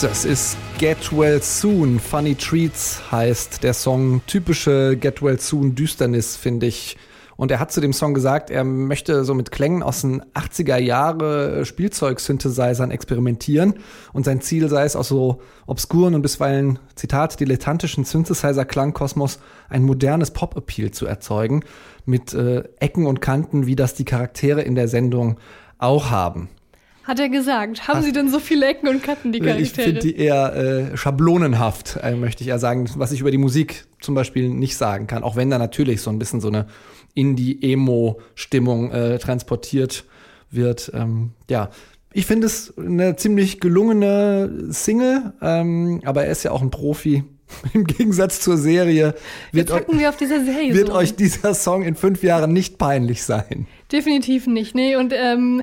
Das 0.00 0.24
ist 0.24 0.56
Get 0.78 1.12
Well 1.14 1.42
Soon. 1.42 2.00
Funny 2.00 2.34
Treats 2.34 3.02
heißt 3.12 3.62
der 3.62 3.74
Song. 3.74 4.22
Typische 4.26 4.96
Get 4.96 5.22
Well 5.22 5.38
Soon 5.38 5.74
Düsternis, 5.74 6.36
finde 6.36 6.64
ich. 6.64 6.96
Und 7.36 7.50
er 7.50 7.60
hat 7.60 7.70
zu 7.70 7.82
dem 7.82 7.92
Song 7.92 8.14
gesagt, 8.14 8.48
er 8.48 8.64
möchte 8.64 9.24
so 9.24 9.34
mit 9.34 9.50
Klängen 9.50 9.82
aus 9.82 10.00
den 10.00 10.22
80er 10.32 10.78
Jahre 10.78 11.66
Spielzeug-Synthesizern 11.66 12.90
experimentieren. 12.90 13.74
Und 14.14 14.24
sein 14.24 14.40
Ziel 14.40 14.70
sei 14.70 14.84
es, 14.84 14.96
aus 14.96 15.08
so 15.08 15.42
obskuren 15.66 16.14
und 16.14 16.22
bisweilen, 16.22 16.78
Zitat, 16.94 17.38
dilettantischen 17.38 18.04
Synthesizer-Klangkosmos 18.04 19.38
ein 19.68 19.82
modernes 19.82 20.30
Pop-Appeal 20.30 20.92
zu 20.92 21.04
erzeugen. 21.04 21.62
Mit 22.06 22.32
äh, 22.32 22.64
Ecken 22.78 23.04
und 23.04 23.20
Kanten, 23.20 23.66
wie 23.66 23.76
das 23.76 23.92
die 23.92 24.06
Charaktere 24.06 24.62
in 24.62 24.76
der 24.76 24.88
Sendung 24.88 25.36
auch 25.76 26.10
haben. 26.10 26.48
Hat 27.10 27.18
er 27.18 27.28
gesagt. 27.28 27.88
Haben 27.88 28.02
Sie 28.02 28.12
denn 28.12 28.28
so 28.28 28.38
viele 28.38 28.66
Ecken 28.68 28.86
und 28.86 29.02
Kanten, 29.02 29.32
die 29.32 29.40
Ich 29.40 29.44
Charaktere? 29.44 29.84
finde 29.84 30.00
die 30.00 30.16
eher 30.16 30.54
äh, 30.92 30.96
schablonenhaft, 30.96 31.98
äh, 32.00 32.14
möchte 32.14 32.44
ich 32.44 32.50
eher 32.50 32.60
sagen, 32.60 32.88
was 32.94 33.10
ich 33.10 33.20
über 33.20 33.32
die 33.32 33.36
Musik 33.36 33.84
zum 34.00 34.14
Beispiel 34.14 34.48
nicht 34.48 34.76
sagen 34.76 35.08
kann. 35.08 35.24
Auch 35.24 35.34
wenn 35.34 35.50
da 35.50 35.58
natürlich 35.58 36.02
so 36.02 36.10
ein 36.10 36.20
bisschen 36.20 36.40
so 36.40 36.46
eine 36.46 36.68
Indie-Emo-Stimmung 37.14 38.92
äh, 38.92 39.18
transportiert 39.18 40.04
wird. 40.52 40.92
Ähm, 40.94 41.32
ja, 41.50 41.70
ich 42.12 42.26
finde 42.26 42.46
es 42.46 42.78
eine 42.78 43.16
ziemlich 43.16 43.58
gelungene 43.58 44.68
Single, 44.68 45.32
ähm, 45.42 46.02
aber 46.04 46.26
er 46.26 46.30
ist 46.30 46.44
ja 46.44 46.52
auch 46.52 46.62
ein 46.62 46.70
Profi. 46.70 47.24
Im 47.72 47.82
Gegensatz 47.82 48.40
zur 48.40 48.56
Serie 48.56 49.16
wird, 49.50 49.72
hacken 49.72 49.98
wir 49.98 50.10
auf 50.10 50.16
dieser 50.16 50.44
Serie. 50.44 50.72
wird 50.72 50.86
so. 50.86 50.94
euch 50.94 51.16
dieser 51.16 51.54
Song 51.54 51.82
in 51.82 51.96
fünf 51.96 52.22
Jahren 52.22 52.52
nicht 52.52 52.78
peinlich 52.78 53.24
sein. 53.24 53.66
Definitiv 53.90 54.46
nicht, 54.46 54.76
nee. 54.76 54.94
Und 54.94 55.12
ähm, 55.12 55.60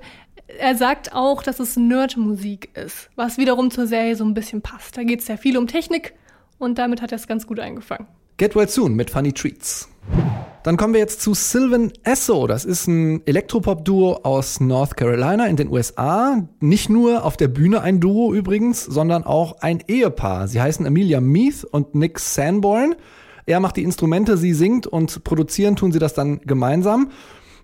er 0.48 0.76
sagt 0.76 1.14
auch, 1.14 1.44
dass 1.44 1.60
es 1.60 1.76
Nerd-Musik 1.76 2.70
ist, 2.76 3.10
was 3.16 3.38
wiederum 3.38 3.72
zur 3.72 3.88
Serie 3.88 4.16
so 4.16 4.24
ein 4.24 4.34
bisschen 4.34 4.62
passt. 4.62 4.98
Da 4.98 5.04
geht 5.04 5.22
es 5.22 5.28
ja 5.28 5.38
viel 5.38 5.58
um 5.58 5.68
Technik 5.68 6.14
und 6.58 6.78
damit 6.78 7.02
hat 7.02 7.12
er 7.12 7.18
es 7.18 7.28
ganz 7.28 7.48
gut 7.48 7.60
eingefangen. 7.60 8.08
Get 8.38 8.56
Well 8.56 8.68
Soon 8.70 8.96
mit 8.96 9.10
Funny 9.10 9.34
Treats. 9.34 9.90
Dann 10.64 10.78
kommen 10.78 10.94
wir 10.94 11.00
jetzt 11.00 11.22
zu 11.22 11.34
Sylvan 11.34 11.92
Esso. 12.04 12.46
Das 12.46 12.66
ist 12.66 12.88
ein 12.88 13.26
Elektropop-Duo 13.26 14.20
aus 14.24 14.60
North 14.60 14.98
Carolina 14.98 15.48
in 15.48 15.56
den 15.56 15.70
USA. 15.70 16.48
Nicht 16.60 16.90
nur 16.90 17.24
auf 17.24 17.38
der 17.38 17.48
Bühne 17.48 17.82
ein 17.82 18.00
Duo 18.00 18.34
übrigens, 18.34 18.84
sondern 18.84 19.24
auch 19.24 19.62
ein 19.62 19.84
Ehepaar. 19.88 20.48
Sie 20.48 20.62
heißen 20.62 20.86
Amelia 20.86 21.22
Meath 21.22 21.64
und 21.64 21.96
Nick 21.96 22.20
Sanborn. 22.20 22.96
Er 23.46 23.60
macht 23.62 23.78
die 23.78 23.84
Instrumente, 23.84 24.36
sie 24.38 24.54
singt 24.54 24.88
und 24.88 25.24
produzieren 25.24 25.78
tun 25.78 25.94
sie 25.94 26.00
das 26.00 26.14
dann 26.14 26.42
gemeinsam. 26.42 27.12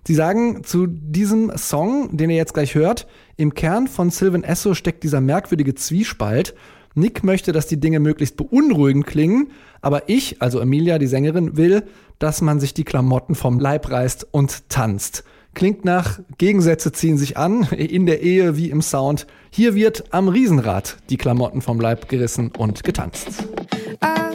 Sie 0.06 0.14
sagen 0.14 0.64
zu 0.64 0.86
diesem 0.86 1.56
Song, 1.56 2.14
den 2.16 2.28
ihr 2.28 2.36
jetzt 2.36 2.52
gleich 2.52 2.74
hört, 2.74 3.06
im 3.36 3.54
Kern 3.54 3.88
von 3.88 4.10
Sylvan 4.10 4.44
Esso 4.44 4.74
steckt 4.74 5.02
dieser 5.02 5.20
merkwürdige 5.20 5.74
Zwiespalt. 5.74 6.54
Nick 6.94 7.24
möchte, 7.24 7.52
dass 7.52 7.66
die 7.66 7.80
Dinge 7.80 8.00
möglichst 8.00 8.36
beunruhigend 8.36 9.06
klingen, 9.06 9.48
aber 9.80 10.08
ich, 10.08 10.40
also 10.42 10.60
Emilia, 10.60 10.98
die 10.98 11.06
Sängerin, 11.06 11.56
will, 11.56 11.84
dass 12.18 12.42
man 12.42 12.60
sich 12.60 12.74
die 12.74 12.84
Klamotten 12.84 13.34
vom 13.34 13.58
Leib 13.58 13.90
reißt 13.90 14.28
und 14.30 14.68
tanzt. 14.68 15.24
Klingt 15.54 15.84
nach 15.84 16.20
Gegensätze 16.36 16.92
ziehen 16.92 17.16
sich 17.16 17.36
an, 17.36 17.62
in 17.70 18.06
der 18.06 18.22
Ehe 18.22 18.56
wie 18.56 18.70
im 18.70 18.82
Sound. 18.82 19.26
Hier 19.50 19.74
wird 19.74 20.04
am 20.12 20.28
Riesenrad 20.28 20.98
die 21.10 21.16
Klamotten 21.16 21.62
vom 21.62 21.80
Leib 21.80 22.08
gerissen 22.08 22.50
und 22.56 22.84
getanzt. 22.84 23.44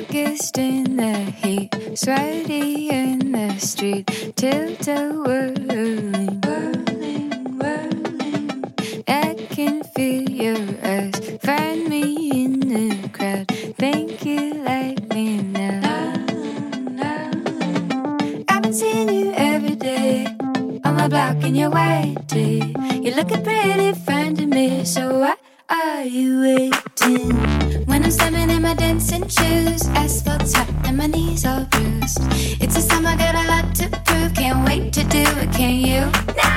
August 0.09 0.57
in 0.57 0.97
the 0.97 1.13
heat, 1.13 1.69
sweaty 1.93 2.89
in 2.89 3.31
the 3.31 3.55
street, 3.59 4.07
tilted 4.35 5.15
whirling, 5.15 6.41
whirling, 6.41 7.59
whirling. 7.59 8.73
I 9.07 9.35
can 9.51 9.83
feel 9.83 10.27
your 10.27 10.57
eyes, 10.81 11.13
find 11.43 11.87
me 11.87 12.43
in 12.43 12.59
the 12.59 13.09
crowd. 13.09 13.47
Think 13.77 14.25
you 14.25 14.55
like 14.63 15.13
me 15.13 15.43
now? 15.43 16.25
I've 18.49 18.63
been 18.63 18.73
seeing 18.73 19.09
you 19.09 19.31
every 19.33 19.75
day 19.75 20.25
on 20.85 20.95
my 20.95 21.07
block 21.07 21.43
in 21.43 21.53
your 21.53 21.69
white 21.69 22.17
tee. 22.27 22.73
You're 22.99 23.15
looking 23.15 23.43
pretty 23.43 23.93
fine 23.93 24.35
to 24.37 24.47
me, 24.47 24.85
so 24.85 25.19
why 25.19 25.35
are 25.69 26.03
you 26.03 26.41
waiting? 26.41 27.35
When 27.85 28.03
I'm 28.03 28.11
standing 28.11 28.49
in 28.49 28.61
my 28.61 28.73
dancing 28.73 29.27
shoes, 29.27 29.87
asphalt's 29.89 30.53
hot 30.53 30.69
and 30.85 30.97
my 30.97 31.07
knees 31.07 31.45
all 31.45 31.65
bruised. 31.65 32.19
It's 32.61 32.77
a 32.77 32.81
summer, 32.81 33.15
got 33.15 33.35
a 33.35 33.47
lot 33.47 33.75
to 33.75 33.89
prove. 34.05 34.33
Can't 34.33 34.65
wait 34.67 34.93
to 34.93 35.03
do 35.03 35.21
it, 35.21 35.51
can 35.53 35.75
you? 35.85 36.48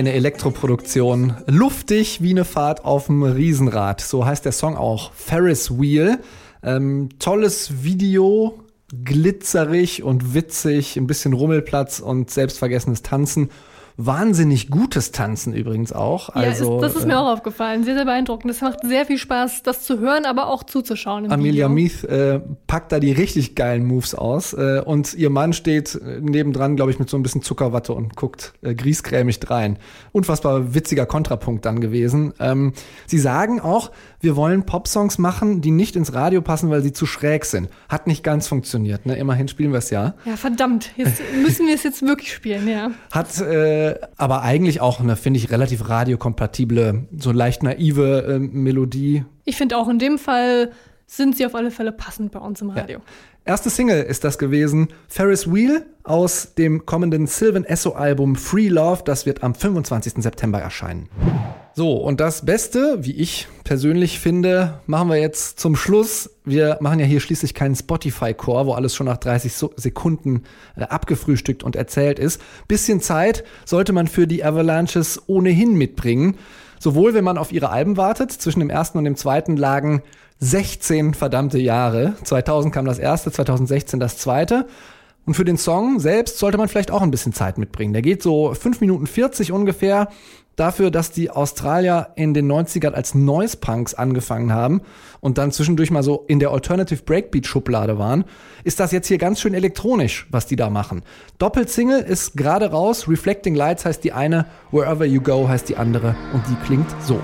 Eine 0.00 0.14
Elektroproduktion, 0.14 1.34
luftig 1.46 2.22
wie 2.22 2.30
eine 2.30 2.46
Fahrt 2.46 2.86
auf 2.86 3.04
dem 3.04 3.22
Riesenrad. 3.22 4.00
So 4.00 4.24
heißt 4.24 4.46
der 4.46 4.52
Song 4.52 4.74
auch. 4.78 5.12
Ferris 5.12 5.78
Wheel. 5.78 6.20
Ähm, 6.62 7.10
tolles 7.18 7.84
Video, 7.84 8.58
glitzerig 9.04 10.02
und 10.02 10.32
witzig, 10.32 10.96
ein 10.96 11.06
bisschen 11.06 11.34
Rummelplatz 11.34 12.00
und 12.00 12.30
selbstvergessenes 12.30 13.02
Tanzen. 13.02 13.50
Wahnsinnig 14.06 14.70
gutes 14.70 15.12
Tanzen 15.12 15.52
übrigens 15.52 15.92
auch. 15.92 16.30
Ja, 16.30 16.42
Also, 16.42 16.76
ist, 16.76 16.82
das 16.82 16.96
ist 16.96 17.04
äh, 17.04 17.08
mir 17.08 17.20
auch 17.20 17.32
aufgefallen. 17.32 17.84
Sehr, 17.84 17.94
sehr 17.94 18.06
beeindruckend. 18.06 18.50
Es 18.50 18.62
macht 18.62 18.78
sehr 18.82 19.04
viel 19.04 19.18
Spaß, 19.18 19.62
das 19.62 19.82
zu 19.82 19.98
hören, 19.98 20.24
aber 20.24 20.48
auch 20.48 20.62
zuzuschauen. 20.64 21.30
Amelia. 21.30 21.68
Meath 21.68 22.04
äh, 22.04 22.40
packt 22.66 22.92
da 22.92 22.98
die 22.98 23.12
richtig 23.12 23.54
geilen 23.54 23.84
Moves 23.86 24.14
aus 24.14 24.54
äh, 24.54 24.80
und 24.84 25.12
ihr 25.14 25.28
Mann 25.28 25.52
steht 25.52 25.94
äh, 25.96 26.20
nebendran, 26.20 26.76
glaube 26.76 26.90
ich, 26.90 26.98
mit 26.98 27.10
so 27.10 27.16
ein 27.18 27.22
bisschen 27.22 27.42
Zuckerwatte 27.42 27.92
und 27.92 28.16
guckt 28.16 28.54
äh, 28.62 28.74
griesgrämig 28.74 29.38
drein. 29.40 29.78
Unfassbar 30.12 30.74
witziger 30.74 31.04
Kontrapunkt 31.04 31.64
dann 31.66 31.80
gewesen. 31.80 32.32
Ähm, 32.40 32.72
sie 33.06 33.18
sagen 33.18 33.60
auch, 33.60 33.90
wir 34.20 34.36
wollen 34.36 34.64
Popsongs 34.64 35.18
machen, 35.18 35.60
die 35.60 35.70
nicht 35.70 35.96
ins 35.96 36.14
Radio 36.14 36.40
passen, 36.42 36.70
weil 36.70 36.82
sie 36.82 36.92
zu 36.92 37.06
schräg 37.06 37.44
sind. 37.44 37.68
Hat 37.88 38.06
nicht 38.06 38.22
ganz 38.22 38.48
funktioniert. 38.48 39.06
Ne? 39.06 39.16
Immerhin 39.16 39.48
spielen 39.48 39.72
wir 39.72 39.78
es 39.78 39.90
ja. 39.90 40.14
Ja, 40.24 40.36
verdammt. 40.36 40.90
Jetzt 40.96 41.20
müssen 41.42 41.66
wir 41.66 41.74
es 41.74 41.82
jetzt 41.82 42.02
wirklich 42.02 42.32
spielen, 42.32 42.68
ja. 42.68 42.90
Hat 43.10 43.40
äh, 43.40 43.89
aber 44.16 44.42
eigentlich 44.42 44.80
auch 44.80 45.00
eine, 45.00 45.16
finde 45.16 45.38
ich, 45.38 45.50
relativ 45.50 45.88
radiokompatible, 45.88 47.06
so 47.16 47.32
leicht 47.32 47.62
naive 47.62 48.24
äh, 48.26 48.38
Melodie. 48.38 49.24
Ich 49.44 49.56
finde 49.56 49.76
auch 49.76 49.88
in 49.88 49.98
dem 49.98 50.18
Fall 50.18 50.70
sind 51.16 51.36
sie 51.36 51.44
auf 51.44 51.56
alle 51.56 51.72
Fälle 51.72 51.90
passend 51.90 52.30
bei 52.30 52.38
uns 52.38 52.60
im 52.62 52.70
Radio. 52.70 53.00
Erste 53.44 53.68
Single 53.68 54.02
ist 54.04 54.22
das 54.22 54.38
gewesen. 54.38 54.88
Ferris 55.08 55.52
Wheel 55.52 55.84
aus 56.04 56.54
dem 56.54 56.86
kommenden 56.86 57.26
Sylvan 57.26 57.64
Esso 57.64 57.92
Album 57.92 58.36
Free 58.36 58.68
Love. 58.68 59.02
Das 59.04 59.26
wird 59.26 59.42
am 59.42 59.54
25. 59.56 60.14
September 60.22 60.60
erscheinen. 60.60 61.08
So, 61.74 61.96
und 61.96 62.20
das 62.20 62.44
Beste, 62.46 62.98
wie 63.00 63.16
ich 63.16 63.48
persönlich 63.64 64.20
finde, 64.20 64.80
machen 64.86 65.08
wir 65.08 65.16
jetzt 65.16 65.58
zum 65.58 65.74
Schluss. 65.74 66.30
Wir 66.44 66.78
machen 66.80 67.00
ja 67.00 67.06
hier 67.06 67.18
schließlich 67.20 67.54
keinen 67.54 67.74
Spotify-Core, 67.74 68.66
wo 68.66 68.72
alles 68.74 68.94
schon 68.94 69.06
nach 69.06 69.16
30 69.16 69.52
So- 69.54 69.72
Sekunden 69.76 70.44
äh, 70.76 70.82
abgefrühstückt 70.82 71.64
und 71.64 71.74
erzählt 71.74 72.20
ist. 72.20 72.40
Bisschen 72.68 73.00
Zeit 73.00 73.42
sollte 73.64 73.92
man 73.92 74.06
für 74.06 74.28
die 74.28 74.44
Avalanches 74.44 75.20
ohnehin 75.26 75.74
mitbringen. 75.74 76.36
Sowohl 76.78 77.14
wenn 77.14 77.24
man 77.24 77.36
auf 77.36 77.52
ihre 77.52 77.68
Alben 77.70 77.96
wartet, 77.96 78.32
zwischen 78.32 78.60
dem 78.60 78.70
ersten 78.70 78.96
und 78.96 79.04
dem 79.04 79.16
zweiten 79.16 79.56
lagen 79.56 80.02
16 80.40 81.14
verdammte 81.14 81.58
Jahre. 81.58 82.14
2000 82.24 82.74
kam 82.74 82.86
das 82.86 82.98
erste, 82.98 83.30
2016 83.30 84.00
das 84.00 84.16
zweite. 84.16 84.66
Und 85.26 85.34
für 85.34 85.44
den 85.44 85.58
Song 85.58 86.00
selbst 86.00 86.38
sollte 86.38 86.58
man 86.58 86.68
vielleicht 86.68 86.90
auch 86.90 87.02
ein 87.02 87.10
bisschen 87.10 87.32
Zeit 87.32 87.58
mitbringen. 87.58 87.92
Der 87.92 88.02
geht 88.02 88.22
so 88.22 88.52
5 88.52 88.80
Minuten 88.80 89.06
40 89.06 89.52
ungefähr. 89.52 90.08
Dafür, 90.56 90.90
dass 90.90 91.10
die 91.10 91.30
Australier 91.30 92.08
in 92.16 92.34
den 92.34 92.50
90ern 92.50 92.92
als 92.92 93.14
Noise 93.14 93.56
Punks 93.58 93.94
angefangen 93.94 94.52
haben 94.52 94.82
und 95.20 95.38
dann 95.38 95.52
zwischendurch 95.52 95.90
mal 95.90 96.02
so 96.02 96.24
in 96.26 96.38
der 96.38 96.50
Alternative 96.50 97.02
Breakbeat 97.02 97.46
Schublade 97.46 97.98
waren, 97.98 98.24
ist 98.64 98.78
das 98.78 98.92
jetzt 98.92 99.06
hier 99.06 99.16
ganz 99.16 99.40
schön 99.40 99.54
elektronisch, 99.54 100.26
was 100.30 100.46
die 100.46 100.56
da 100.56 100.68
machen. 100.68 101.02
Doppelsingle 101.38 102.00
ist 102.00 102.36
gerade 102.36 102.72
raus, 102.72 103.08
Reflecting 103.08 103.54
Lights 103.54 103.86
heißt 103.86 104.04
die 104.04 104.12
eine, 104.12 104.46
Wherever 104.70 105.06
You 105.06 105.22
Go 105.22 105.48
heißt 105.48 105.68
die 105.68 105.76
andere 105.76 106.14
und 106.34 106.42
die 106.48 106.56
klingt 106.66 106.90
so. 107.02 107.18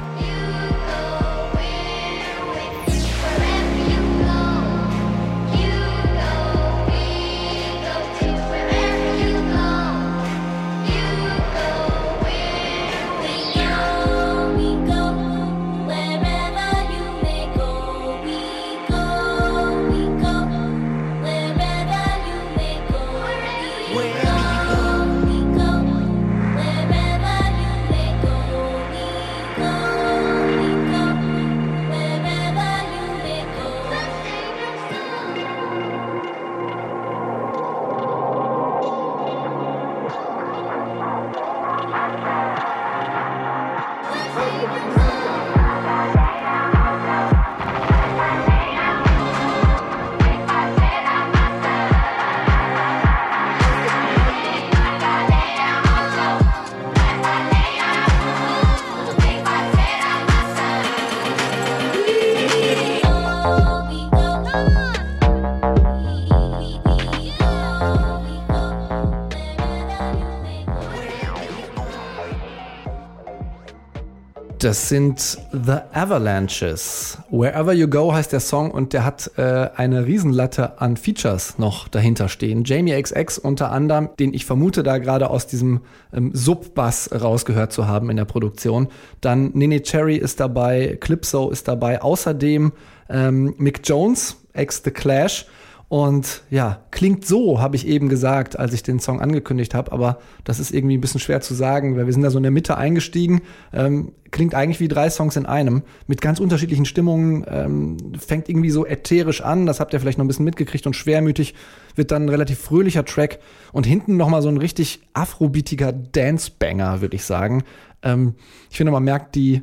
Das 74.66 74.88
sind 74.88 75.38
The 75.52 75.78
Avalanches. 75.92 77.18
Wherever 77.30 77.72
You 77.72 77.86
Go 77.86 78.12
heißt 78.12 78.32
der 78.32 78.40
Song 78.40 78.72
und 78.72 78.94
der 78.94 79.04
hat 79.04 79.30
äh, 79.36 79.68
eine 79.76 80.06
Riesenlatte 80.06 80.80
an 80.80 80.96
Features 80.96 81.56
noch 81.60 81.86
dahinter 81.86 82.28
stehen. 82.28 82.64
Jamie 82.64 83.00
XX 83.00 83.38
unter 83.38 83.70
anderem, 83.70 84.08
den 84.18 84.34
ich 84.34 84.44
vermute, 84.44 84.82
da 84.82 84.98
gerade 84.98 85.30
aus 85.30 85.46
diesem 85.46 85.82
ähm, 86.12 86.32
Sub-Bass 86.34 87.10
rausgehört 87.12 87.72
zu 87.72 87.86
haben 87.86 88.10
in 88.10 88.16
der 88.16 88.24
Produktion. 88.24 88.88
Dann 89.20 89.52
Nene 89.54 89.82
Cherry 89.82 90.16
ist 90.16 90.40
dabei, 90.40 90.98
Clipso 91.00 91.48
ist 91.48 91.68
dabei, 91.68 92.02
außerdem 92.02 92.72
ähm, 93.08 93.54
Mick 93.58 93.82
Jones, 93.84 94.36
ex 94.52 94.82
The 94.84 94.90
Clash. 94.90 95.46
Und 95.88 96.42
ja, 96.50 96.80
klingt 96.90 97.24
so, 97.24 97.60
habe 97.60 97.76
ich 97.76 97.86
eben 97.86 98.08
gesagt, 98.08 98.58
als 98.58 98.72
ich 98.72 98.82
den 98.82 98.98
Song 98.98 99.20
angekündigt 99.20 99.72
habe, 99.72 99.92
aber 99.92 100.18
das 100.42 100.58
ist 100.58 100.72
irgendwie 100.72 100.98
ein 100.98 101.00
bisschen 101.00 101.20
schwer 101.20 101.40
zu 101.40 101.54
sagen, 101.54 101.96
weil 101.96 102.06
wir 102.06 102.12
sind 102.12 102.22
da 102.22 102.30
so 102.30 102.38
in 102.38 102.42
der 102.42 102.50
Mitte 102.50 102.76
eingestiegen. 102.76 103.42
Ähm, 103.72 104.10
klingt 104.32 104.56
eigentlich 104.56 104.80
wie 104.80 104.88
drei 104.88 105.08
Songs 105.10 105.36
in 105.36 105.46
einem, 105.46 105.82
mit 106.08 106.20
ganz 106.20 106.40
unterschiedlichen 106.40 106.86
Stimmungen, 106.86 107.46
ähm, 107.48 107.96
fängt 108.18 108.48
irgendwie 108.48 108.70
so 108.70 108.84
ätherisch 108.84 109.42
an, 109.42 109.64
das 109.64 109.78
habt 109.78 109.92
ihr 109.92 110.00
vielleicht 110.00 110.18
noch 110.18 110.24
ein 110.24 110.28
bisschen 110.28 110.44
mitgekriegt, 110.44 110.88
und 110.88 110.96
schwermütig 110.96 111.54
wird 111.94 112.10
dann 112.10 112.24
ein 112.24 112.30
relativ 112.30 112.58
fröhlicher 112.58 113.04
Track 113.04 113.38
und 113.72 113.86
hinten 113.86 114.16
nochmal 114.16 114.42
so 114.42 114.48
ein 114.48 114.58
richtig 114.58 115.02
afrobeatiger 115.14 115.92
Dance-Banger, 115.92 117.00
würde 117.00 117.14
ich 117.14 117.24
sagen. 117.24 117.62
Ähm, 118.02 118.34
ich 118.70 118.76
finde, 118.76 118.90
man 118.90 119.04
merkt 119.04 119.36
die 119.36 119.62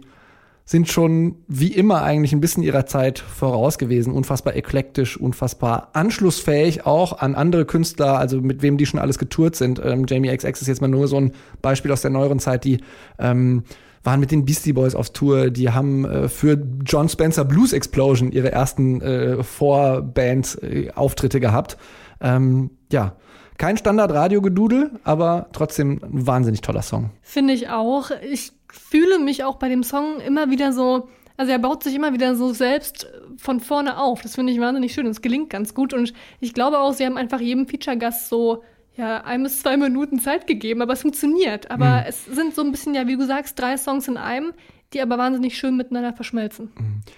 sind 0.65 0.89
schon 0.89 1.35
wie 1.47 1.73
immer 1.73 2.03
eigentlich 2.03 2.31
ein 2.31 2.39
bisschen 2.39 2.63
ihrer 2.63 2.85
Zeit 2.85 3.19
voraus 3.19 3.77
gewesen. 3.77 4.13
Unfassbar 4.13 4.55
eklektisch, 4.55 5.17
unfassbar 5.17 5.89
anschlussfähig 5.93 6.85
auch 6.85 7.19
an 7.19 7.35
andere 7.35 7.65
Künstler, 7.65 8.17
also 8.17 8.39
mit 8.39 8.61
wem 8.61 8.77
die 8.77 8.85
schon 8.85 8.99
alles 8.99 9.19
getourt 9.19 9.55
sind. 9.55 9.81
Ähm, 9.83 10.05
Jamie 10.07 10.35
XX 10.35 10.61
ist 10.61 10.67
jetzt 10.67 10.81
mal 10.81 10.87
nur 10.87 11.07
so 11.07 11.17
ein 11.17 11.33
Beispiel 11.61 11.91
aus 11.91 12.01
der 12.01 12.11
neueren 12.11 12.39
Zeit, 12.39 12.63
die 12.63 12.77
ähm, 13.19 13.63
waren 14.03 14.19
mit 14.19 14.31
den 14.31 14.45
Beastie 14.45 14.73
Boys 14.73 14.95
auf 14.95 15.11
Tour, 15.11 15.49
die 15.49 15.69
haben 15.71 16.05
äh, 16.05 16.29
für 16.29 16.61
John 16.85 17.09
Spencer 17.09 17.45
Blues 17.45 17.73
Explosion 17.73 18.31
ihre 18.31 18.51
ersten 18.51 19.01
äh, 19.01 19.43
Vorband-Auftritte 19.43 21.39
gehabt. 21.39 21.77
Ähm, 22.21 22.71
ja, 22.91 23.15
kein 23.57 23.77
Standard-Radio-Gedudel, 23.77 24.91
aber 25.03 25.47
trotzdem 25.53 26.01
ein 26.03 26.27
wahnsinnig 26.27 26.61
toller 26.61 26.81
Song. 26.81 27.11
Finde 27.21 27.53
ich 27.53 27.69
auch. 27.69 28.11
Ich 28.29 28.51
fühle 28.73 29.19
mich 29.19 29.43
auch 29.43 29.55
bei 29.57 29.69
dem 29.69 29.83
Song 29.83 30.19
immer 30.19 30.49
wieder 30.49 30.73
so, 30.73 31.07
also 31.37 31.51
er 31.51 31.59
baut 31.59 31.83
sich 31.83 31.95
immer 31.95 32.13
wieder 32.13 32.35
so 32.35 32.53
selbst 32.53 33.07
von 33.37 33.59
vorne 33.59 33.97
auf. 33.97 34.21
Das 34.21 34.35
finde 34.35 34.53
ich 34.53 34.59
wahnsinnig 34.59 34.93
schön. 34.93 35.07
Es 35.07 35.21
gelingt 35.21 35.49
ganz 35.49 35.73
gut 35.73 35.93
und 35.93 36.13
ich 36.39 36.53
glaube 36.53 36.79
auch, 36.79 36.93
sie 36.93 37.05
haben 37.05 37.17
einfach 37.17 37.39
jedem 37.39 37.67
Feature-Gast 37.67 38.29
so 38.29 38.63
ja, 38.95 39.21
ein 39.23 39.41
bis 39.41 39.61
zwei 39.61 39.75
Minuten 39.75 40.19
Zeit 40.19 40.45
gegeben, 40.45 40.81
aber 40.83 40.93
es 40.93 41.01
funktioniert. 41.01 41.71
Aber 41.71 42.01
Mhm. 42.01 42.05
es 42.07 42.25
sind 42.25 42.53
so 42.53 42.61
ein 42.61 42.71
bisschen, 42.71 42.93
ja, 42.93 43.07
wie 43.07 43.17
du 43.17 43.25
sagst, 43.25 43.59
drei 43.59 43.75
Songs 43.77 44.07
in 44.07 44.17
einem, 44.17 44.53
die 44.93 45.01
aber 45.01 45.17
wahnsinnig 45.17 45.57
schön 45.57 45.77
miteinander 45.77 46.13
verschmelzen. 46.13 46.69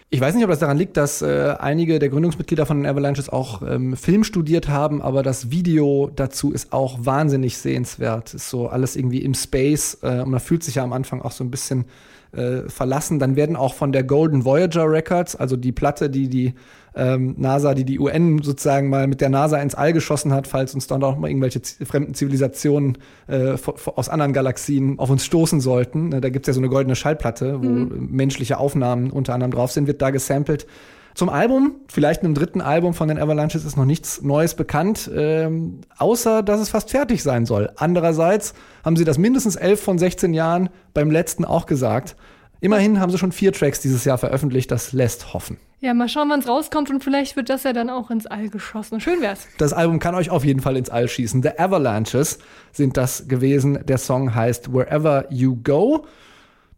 Ich 0.10 0.22
weiß 0.22 0.36
nicht, 0.36 0.44
ob 0.44 0.50
das 0.50 0.60
daran 0.60 0.78
liegt, 0.78 0.98
dass 0.98 1.22
äh, 1.22 1.56
einige 1.60 2.00
der 2.00 2.10
Gründungsmitglieder 2.10 2.66
von 2.66 2.78
den 2.78 2.86
Avalanches 2.86 3.30
auch 3.30 3.62
ähm, 3.62 3.96
Film 3.96 4.24
studiert 4.24 4.70
haben, 4.70 5.02
aber 5.02 5.24
das 5.24 5.52
Video 5.52 6.12
dazu 6.16 6.52
ist 6.52 6.74
auch 6.74 7.00
wahnsinnig 7.02 7.58
sehenswert. 7.58 8.34
Ist 8.34 8.50
so 8.50 8.68
alles 8.68 8.96
irgendwie 8.96 9.22
im 9.22 9.34
Space 9.34 10.00
äh, 10.02 10.22
und 10.22 10.32
man 10.32 10.40
fühlt 10.40 10.64
sich 10.64 10.76
ja 10.76 10.84
am 10.84 10.94
Anfang 10.94 11.22
auch 11.22 11.32
so 11.32 11.44
ein 11.44 11.52
bisschen 11.52 11.86
äh, 12.32 12.70
verlassen. 12.70 13.20
Dann 13.20 13.36
werden 13.36 13.56
auch 13.56 13.74
von 13.74 13.92
der 13.92 14.04
Golden 14.04 14.46
Voyager 14.46 14.90
Records, 14.90 15.36
also 15.36 15.56
die 15.56 15.72
Platte, 15.72 16.10
die 16.10 16.30
die 16.30 16.54
ähm, 16.96 17.36
NASA, 17.38 17.74
die 17.74 17.86
die 17.86 18.00
UN 18.00 18.42
sozusagen 18.42 18.90
mal 18.90 19.08
mit 19.08 19.22
der 19.22 19.30
NASA 19.30 19.58
ins 19.58 19.76
All 19.76 19.94
geschossen 19.94 20.34
hat, 20.34 20.48
falls 20.48 20.74
uns 20.74 20.88
dann 20.88 21.04
auch 21.04 21.18
mal 21.18 21.28
irgendwelche 21.28 21.62
fremden 21.86 22.14
Zivilisationen 22.14 22.98
äh, 23.28 23.56
aus 23.96 24.10
anderen 24.10 24.34
Galaxien 24.34 24.98
auf 25.00 25.10
uns 25.10 25.26
stoßen 25.26 25.60
sollten. 25.60 26.10
Ne, 26.10 26.22
Da 26.22 26.30
gibt's 26.30 26.48
ja 26.48 26.54
so 26.54 26.60
eine 26.60 26.70
goldene 26.70 26.96
Schallplatte, 26.96 27.62
wo 27.62 27.68
menschliche 27.68 28.58
Aufnahmen 28.58 29.12
unter 29.12 29.34
anderem 29.34 29.52
drauf 29.52 29.72
sind, 29.72 29.88
wird 29.88 30.02
da 30.02 30.10
gesampelt. 30.10 30.66
Zum 31.16 31.30
Album, 31.30 31.76
vielleicht 31.88 32.24
einem 32.24 32.34
dritten 32.34 32.60
Album 32.60 32.94
von 32.94 33.08
den 33.08 33.18
Avalanches 33.18 33.64
ist 33.64 33.78
noch 33.78 33.86
nichts 33.86 34.22
Neues 34.22 34.54
bekannt, 34.54 35.10
ähm, 35.16 35.80
außer 35.98 36.44
dass 36.44 36.60
es 36.60 36.68
fast 36.68 36.92
fertig 36.92 37.24
sein 37.24 37.46
soll. 37.46 37.72
Andererseits 37.78 38.54
haben 38.84 38.98
sie 38.98 39.06
das 39.06 39.18
mindestens 39.18 39.56
11 39.56 39.82
von 39.82 39.98
16 39.98 40.34
Jahren 40.34 40.70
beim 40.94 41.10
letzten 41.10 41.46
auch 41.46 41.68
gesagt. 41.68 42.18
Immerhin 42.66 43.00
haben 43.00 43.12
sie 43.12 43.20
schon 43.20 43.32
vier 43.32 43.54
Tracks 43.54 43.80
dieses 43.80 44.06
Jahr 44.06 44.18
veröffentlicht, 44.18 44.72
das 44.72 44.92
lässt 44.92 45.36
hoffen. 45.36 45.58
Ja, 45.82 45.94
mal 45.94 46.10
schauen, 46.10 46.32
wann 46.32 46.40
es 46.40 46.48
rauskommt 46.48 46.90
und 46.90 47.04
vielleicht 47.04 47.36
wird 47.36 47.52
das 47.52 47.62
ja 47.62 47.74
dann 47.74 47.92
auch 47.92 48.10
ins 48.10 48.26
All 48.26 48.50
geschossen. 48.50 49.00
Schön 49.00 49.22
wär's. 49.22 49.48
Das 49.60 49.72
Album 49.72 50.00
kann 50.00 50.16
euch 50.16 50.32
auf 50.32 50.44
jeden 50.44 50.62
Fall 50.62 50.76
ins 50.76 50.90
All 50.90 51.08
schießen. 51.08 51.44
The 51.44 51.60
Avalanches 51.60 52.40
sind 52.72 52.98
das 52.98 53.28
gewesen. 53.28 53.86
Der 53.86 54.00
Song 54.00 54.34
heißt 54.34 54.74
Wherever 54.74 55.32
You 55.32 55.58
Go. 55.64 56.08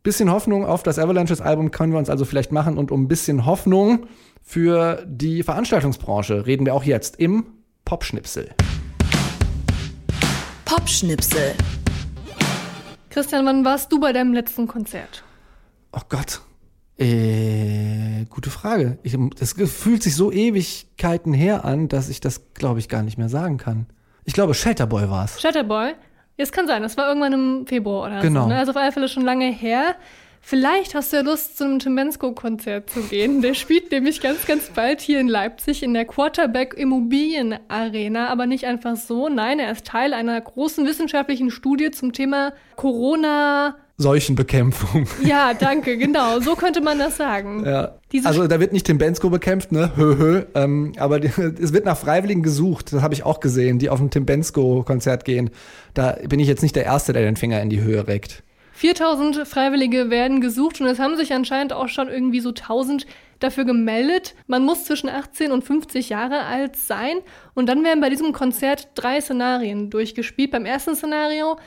Bisschen 0.04 0.30
Hoffnung 0.30 0.66
auf 0.66 0.84
das 0.84 1.00
Avalanches-Album 1.00 1.72
können 1.72 1.94
wir 1.94 2.00
uns 2.00 2.10
also 2.10 2.26
vielleicht 2.26 2.52
machen 2.52 2.78
und 2.78 2.92
um 2.92 3.04
ein 3.04 3.08
bisschen 3.08 3.46
Hoffnung 3.46 4.08
für 4.44 5.06
die 5.08 5.42
Veranstaltungsbranche 5.42 6.46
reden 6.46 6.66
wir 6.66 6.74
auch 6.74 6.84
jetzt 6.84 7.18
im 7.18 7.46
Popschnipsel. 7.86 8.50
Popschnipsel. 10.66 11.54
Christian, 13.10 13.46
wann 13.46 13.64
warst 13.64 13.90
du 13.90 14.02
bei 14.02 14.12
deinem 14.12 14.34
letzten 14.34 14.68
Konzert? 14.68 15.24
Oh 15.92 16.02
Gott. 16.10 16.42
Äh, 17.00 18.26
gute 18.30 18.50
Frage. 18.50 18.98
Ich, 19.04 19.16
das 19.40 19.54
fühlt 19.72 20.02
sich 20.04 20.16
so 20.16 20.32
Ewigkeiten 20.32 21.34
her 21.34 21.64
an, 21.64 21.88
dass 21.88 22.10
ich 22.10 22.20
das, 22.22 22.54
glaube 22.54 22.80
ich, 22.80 22.90
gar 22.90 23.04
nicht 23.04 23.18
mehr 23.18 23.30
sagen 23.30 23.58
kann. 23.58 23.86
Ich 24.26 24.34
glaube, 24.34 24.54
Shelterboy 24.54 25.10
war's. 25.10 25.40
Shatterboy? 25.40 25.94
Es 26.38 26.52
kann 26.52 26.68
sein, 26.68 26.84
das 26.84 26.98
war 26.98 27.08
irgendwann 27.08 27.34
im 27.34 27.68
Februar 27.68 28.08
oder 28.08 28.22
Genau. 28.22 28.44
so. 28.44 28.50
Ne? 28.50 28.58
Also 28.58 28.72
auf 28.72 28.78
alle 28.78 28.92
Fälle 28.92 29.08
schon 29.08 29.24
lange 29.24 29.52
her. 29.52 29.96
Vielleicht 30.40 30.96
hast 30.96 31.12
du 31.12 31.18
ja 31.18 31.24
Lust, 31.24 31.58
zu 31.58 31.66
einem 31.66 31.80
Tim 31.80 31.96
Bensko-Konzert 31.96 32.90
zu 32.90 33.02
gehen. 33.02 33.42
Der 33.42 33.54
spielt 33.54 33.92
nämlich 33.92 34.22
ganz, 34.22 34.46
ganz 34.46 34.70
bald 34.70 35.02
hier 35.02 35.20
in 35.20 35.28
Leipzig 35.28 35.84
in 35.84 35.94
der 35.94 36.06
Quarterback 36.06 36.74
Immobilien 36.76 37.58
Arena. 37.68 38.30
Aber 38.30 38.46
nicht 38.46 38.66
einfach 38.66 38.96
so. 38.96 39.30
Nein, 39.30 39.60
er 39.60 39.72
ist 39.72 39.86
Teil 39.86 40.14
einer 40.14 40.40
großen 40.40 40.86
wissenschaftlichen 40.86 41.52
Studie 41.52 41.92
zum 41.92 42.14
Thema 42.14 42.54
Corona 42.76 43.76
Seuchenbekämpfung. 43.98 45.08
Ja, 45.24 45.54
danke, 45.54 45.98
genau. 45.98 46.40
So 46.40 46.56
könnte 46.56 46.82
man 46.82 47.00
das 47.00 47.18
sagen. 47.18 47.66
Ja. 47.66 47.96
Diese 48.12 48.28
also 48.28 48.48
da 48.48 48.60
wird 48.60 48.72
nicht 48.72 48.86
Tim 48.86 49.00
Bensko 49.00 49.30
bekämpft, 49.30 49.72
ne? 49.72 49.92
Hö, 49.96 50.18
hö. 50.18 50.44
Ähm, 50.54 50.94
aber 50.98 51.20
die, 51.20 51.28
es 51.62 51.74
wird 51.74 51.86
nach 51.86 51.98
Freiwilligen 51.98 52.44
gesucht. 52.44 52.94
Das 52.94 53.02
habe 53.02 53.16
ich 53.16 53.24
auch 53.24 53.40
gesehen, 53.40 53.80
die 53.80 53.90
auf 53.90 54.00
ein 54.00 54.12
Tim 54.12 54.26
Bensko-Konzert 54.26 55.26
gehen. 55.26 55.50
Da 55.96 56.18
bin 56.28 56.40
ich 56.40 56.48
jetzt 56.48 56.62
nicht 56.62 56.76
der 56.76 56.86
Erste, 56.86 57.12
der 57.12 57.24
den 57.24 57.36
Finger 57.36 57.62
in 57.62 57.70
die 57.70 57.82
Höhe 57.82 58.08
reckt. 58.08 58.44
4000 58.74 59.48
Freiwillige 59.48 60.12
werden 60.12 60.40
gesucht 60.40 60.80
und 60.80 60.86
es 60.86 61.00
haben 61.00 61.18
sich 61.18 61.34
anscheinend 61.34 61.74
auch 61.74 61.88
schon 61.88 62.10
irgendwie 62.10 62.42
so 62.42 62.50
1000 62.50 63.08
dafür 63.40 63.66
gemeldet. 63.66 64.36
Man 64.46 64.64
muss 64.64 64.86
zwischen 64.86 65.10
18 65.10 65.52
und 65.52 65.64
50 65.64 66.10
Jahre 66.10 66.44
alt 66.44 66.76
sein 66.76 67.18
und 67.56 67.68
dann 67.68 67.84
werden 67.84 68.02
bei 68.02 68.12
diesem 68.12 68.34
Konzert 68.34 68.90
drei 68.94 69.20
Szenarien 69.20 69.90
durchgespielt. 69.90 70.52
Beim 70.52 70.66
ersten 70.66 70.96
Szenario 70.96 71.58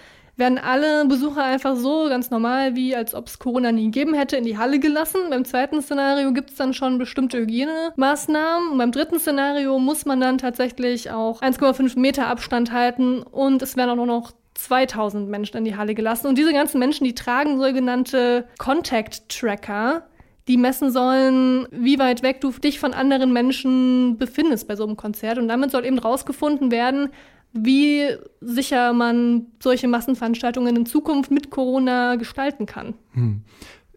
werden 0.41 0.59
alle 0.59 1.05
Besucher 1.07 1.45
einfach 1.45 1.77
so 1.77 2.09
ganz 2.09 2.31
normal, 2.31 2.75
wie 2.75 2.97
als 2.97 3.15
ob 3.15 3.29
es 3.29 3.39
Corona 3.39 3.71
nie 3.71 3.85
gegeben 3.85 4.15
hätte, 4.15 4.37
in 4.37 4.45
die 4.45 4.59
Halle 4.59 4.81
gelassen. 4.81 5.21
Beim 5.31 5.45
zweiten 5.45 5.81
Szenario 5.81 6.33
gibt 6.33 6.51
es 6.51 6.57
dann 6.57 6.75
schon 6.75 6.99
bestimmte 6.99 7.39
Hygienemaßnahmen. 7.39 8.73
Und 8.73 8.79
beim 8.79 8.91
dritten 8.91 9.21
Szenario 9.21 9.79
muss 9.79 10.05
man 10.05 10.21
dann 10.21 10.39
tatsächlich 10.39 11.13
auch 11.13 11.41
1,5 11.41 11.97
Meter 11.97 12.27
Abstand 12.27 12.73
halten 12.73 13.23
und 13.23 13.63
es 13.63 13.77
werden 13.77 13.91
auch 13.91 13.97
nur 13.97 14.07
noch 14.07 14.33
2000 14.55 15.29
Menschen 15.29 15.59
in 15.59 15.65
die 15.65 15.77
Halle 15.77 15.95
gelassen. 15.95 16.27
Und 16.27 16.37
diese 16.37 16.53
ganzen 16.53 16.79
Menschen, 16.79 17.05
die 17.05 17.15
tragen 17.15 17.61
sogenannte 17.61 18.47
Contact 18.59 19.29
Tracker. 19.29 20.07
Die 20.49 20.57
messen 20.57 20.91
sollen, 20.91 21.69
wie 21.71 21.99
weit 21.99 22.23
weg 22.23 22.41
du 22.41 22.51
dich 22.51 22.81
von 22.81 22.93
anderen 22.93 23.33
Menschen 23.33 24.19
befindest 24.19 24.67
bei 24.67 24.75
so 24.75 24.85
einem 24.85 24.97
Konzert. 24.97 25.39
Und 25.39 25.49
damit 25.49 25.71
soll 25.71 25.85
eben 25.85 25.99
rausgefunden 25.99 26.73
werden, 26.73 27.11
wie 27.53 28.07
sicher 28.41 28.93
man 28.93 29.47
solche 29.63 29.89
Massenveranstaltungen 29.89 30.77
in 30.77 30.87
Zukunft 30.87 31.31
mit 31.31 31.51
Corona 31.51 32.17
gestalten 32.17 32.67
kann. 32.67 32.95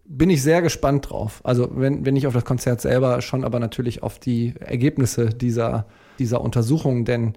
Bin 0.06 0.30
ich 0.30 0.42
sehr 0.42 0.62
gespannt 0.62 1.10
drauf. 1.10 1.42
Also 1.44 1.70
wenn, 1.76 2.06
wenn 2.06 2.14
nicht 2.14 2.28
auf 2.28 2.34
das 2.34 2.46
Konzert 2.46 2.82
selber, 2.82 3.22
schon 3.22 3.44
aber 3.44 3.60
natürlich 3.60 4.04
auf 4.04 4.20
die 4.20 4.54
Ergebnisse 4.60 5.30
dieser, 5.30 5.86
dieser 6.20 6.42
Untersuchung, 6.42 7.06
denn 7.06 7.34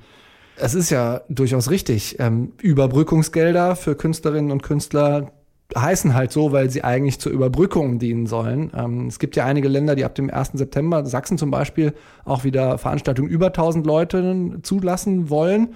es 0.57 0.75
ist 0.75 0.91
ja 0.91 1.21
durchaus 1.29 1.71
richtig. 1.71 2.17
Ähm, 2.19 2.53
Überbrückungsgelder 2.63 3.77
für 3.77 3.95
Künstlerinnen 3.95 4.51
und 4.51 4.63
Künstler 4.63 5.33
heißen 5.77 6.15
halt 6.15 6.33
so, 6.33 6.53
weil 6.53 6.71
sie 6.71 6.85
eigentlich 6.85 7.19
zur 7.19 7.33
Überbrückung 7.33 7.99
dienen 7.99 8.27
sollen. 8.27 8.71
Ähm, 8.75 9.09
es 9.09 9.19
gibt 9.19 9.37
ja 9.37 9.45
einige 9.45 9.69
Länder, 9.69 9.97
die 9.97 10.05
ab 10.05 10.15
dem 10.15 10.31
1. 10.31 10.53
September, 10.55 11.05
Sachsen 11.05 11.39
zum 11.39 11.51
Beispiel, 11.51 11.93
auch 12.25 12.45
wieder 12.45 12.79
Veranstaltungen 12.79 13.29
über 13.29 13.47
1000 13.47 13.87
Leute 13.87 14.59
zulassen 14.63 15.29
wollen. 15.29 15.75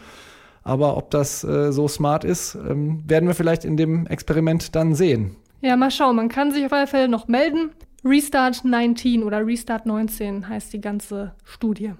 Aber 0.62 0.96
ob 0.96 1.10
das 1.10 1.42
äh, 1.44 1.72
so 1.72 1.88
smart 1.88 2.24
ist, 2.24 2.54
ähm, 2.54 3.02
werden 3.06 3.26
wir 3.26 3.34
vielleicht 3.34 3.64
in 3.64 3.76
dem 3.76 4.06
Experiment 4.06 4.74
dann 4.74 4.94
sehen. 4.94 5.36
Ja, 5.62 5.76
mal 5.76 5.90
schauen. 5.90 6.16
Man 6.16 6.28
kann 6.28 6.52
sich 6.52 6.64
auf 6.64 6.72
alle 6.72 6.86
Fälle 6.86 7.08
noch 7.08 7.28
melden. 7.28 7.70
Restart 8.04 8.64
19 8.64 9.22
oder 9.22 9.46
Restart 9.46 9.86
19 9.86 10.48
heißt 10.48 10.72
die 10.72 10.80
ganze 10.80 11.32
Studie. 11.44 11.92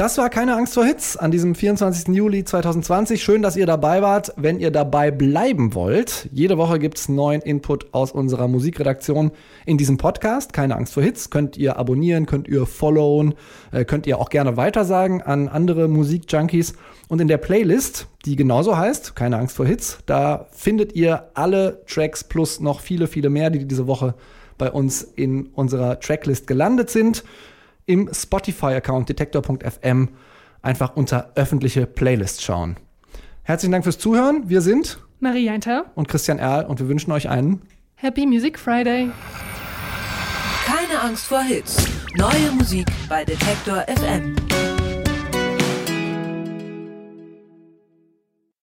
Das 0.00 0.16
war 0.16 0.30
keine 0.30 0.56
Angst 0.56 0.72
vor 0.72 0.86
Hits 0.86 1.18
an 1.18 1.30
diesem 1.30 1.54
24. 1.54 2.16
Juli 2.16 2.42
2020. 2.42 3.22
Schön, 3.22 3.42
dass 3.42 3.54
ihr 3.54 3.66
dabei 3.66 4.00
wart. 4.00 4.32
Wenn 4.38 4.58
ihr 4.58 4.70
dabei 4.70 5.10
bleiben 5.10 5.74
wollt, 5.74 6.26
jede 6.32 6.56
Woche 6.56 6.78
gibt's 6.78 7.10
neuen 7.10 7.42
Input 7.42 7.92
aus 7.92 8.10
unserer 8.10 8.48
Musikredaktion 8.48 9.30
in 9.66 9.76
diesem 9.76 9.98
Podcast. 9.98 10.54
Keine 10.54 10.76
Angst 10.76 10.94
vor 10.94 11.02
Hits. 11.02 11.28
Könnt 11.28 11.58
ihr 11.58 11.76
abonnieren, 11.76 12.24
könnt 12.24 12.48
ihr 12.48 12.64
followen, 12.64 13.34
äh, 13.72 13.84
könnt 13.84 14.06
ihr 14.06 14.16
auch 14.16 14.30
gerne 14.30 14.56
weitersagen 14.56 15.20
an 15.20 15.48
andere 15.48 15.86
Musikjunkies. 15.86 16.72
Und 17.08 17.20
in 17.20 17.28
der 17.28 17.36
Playlist, 17.36 18.06
die 18.24 18.36
genauso 18.36 18.78
heißt, 18.78 19.14
keine 19.16 19.36
Angst 19.36 19.54
vor 19.54 19.66
Hits, 19.66 19.98
da 20.06 20.46
findet 20.50 20.94
ihr 20.94 21.28
alle 21.34 21.82
Tracks 21.86 22.24
plus 22.24 22.58
noch 22.58 22.80
viele, 22.80 23.06
viele 23.06 23.28
mehr, 23.28 23.50
die 23.50 23.66
diese 23.66 23.86
Woche 23.86 24.14
bei 24.56 24.70
uns 24.70 25.02
in 25.02 25.48
unserer 25.48 26.00
Tracklist 26.00 26.46
gelandet 26.46 26.88
sind 26.88 27.22
im 27.90 28.08
Spotify-Account 28.14 29.08
detektor.fm 29.08 30.10
einfach 30.62 30.94
unter 30.94 31.32
öffentliche 31.34 31.86
Playlist 31.86 32.40
schauen. 32.40 32.76
Herzlichen 33.42 33.72
Dank 33.72 33.82
fürs 33.82 33.98
Zuhören. 33.98 34.48
Wir 34.48 34.60
sind 34.60 35.00
Marie 35.18 35.46
Jainter, 35.46 35.86
und 35.96 36.06
Christian 36.06 36.38
Erl 36.38 36.66
und 36.66 36.78
wir 36.78 36.88
wünschen 36.88 37.10
euch 37.10 37.28
einen 37.28 37.62
Happy 37.96 38.26
Music 38.26 38.60
Friday. 38.60 39.10
Keine 40.64 41.00
Angst 41.00 41.26
vor 41.26 41.42
Hits. 41.42 41.84
Neue 42.16 42.52
Musik 42.56 42.86
bei 43.08 43.24
Detektor 43.24 43.84
FM. 43.88 44.36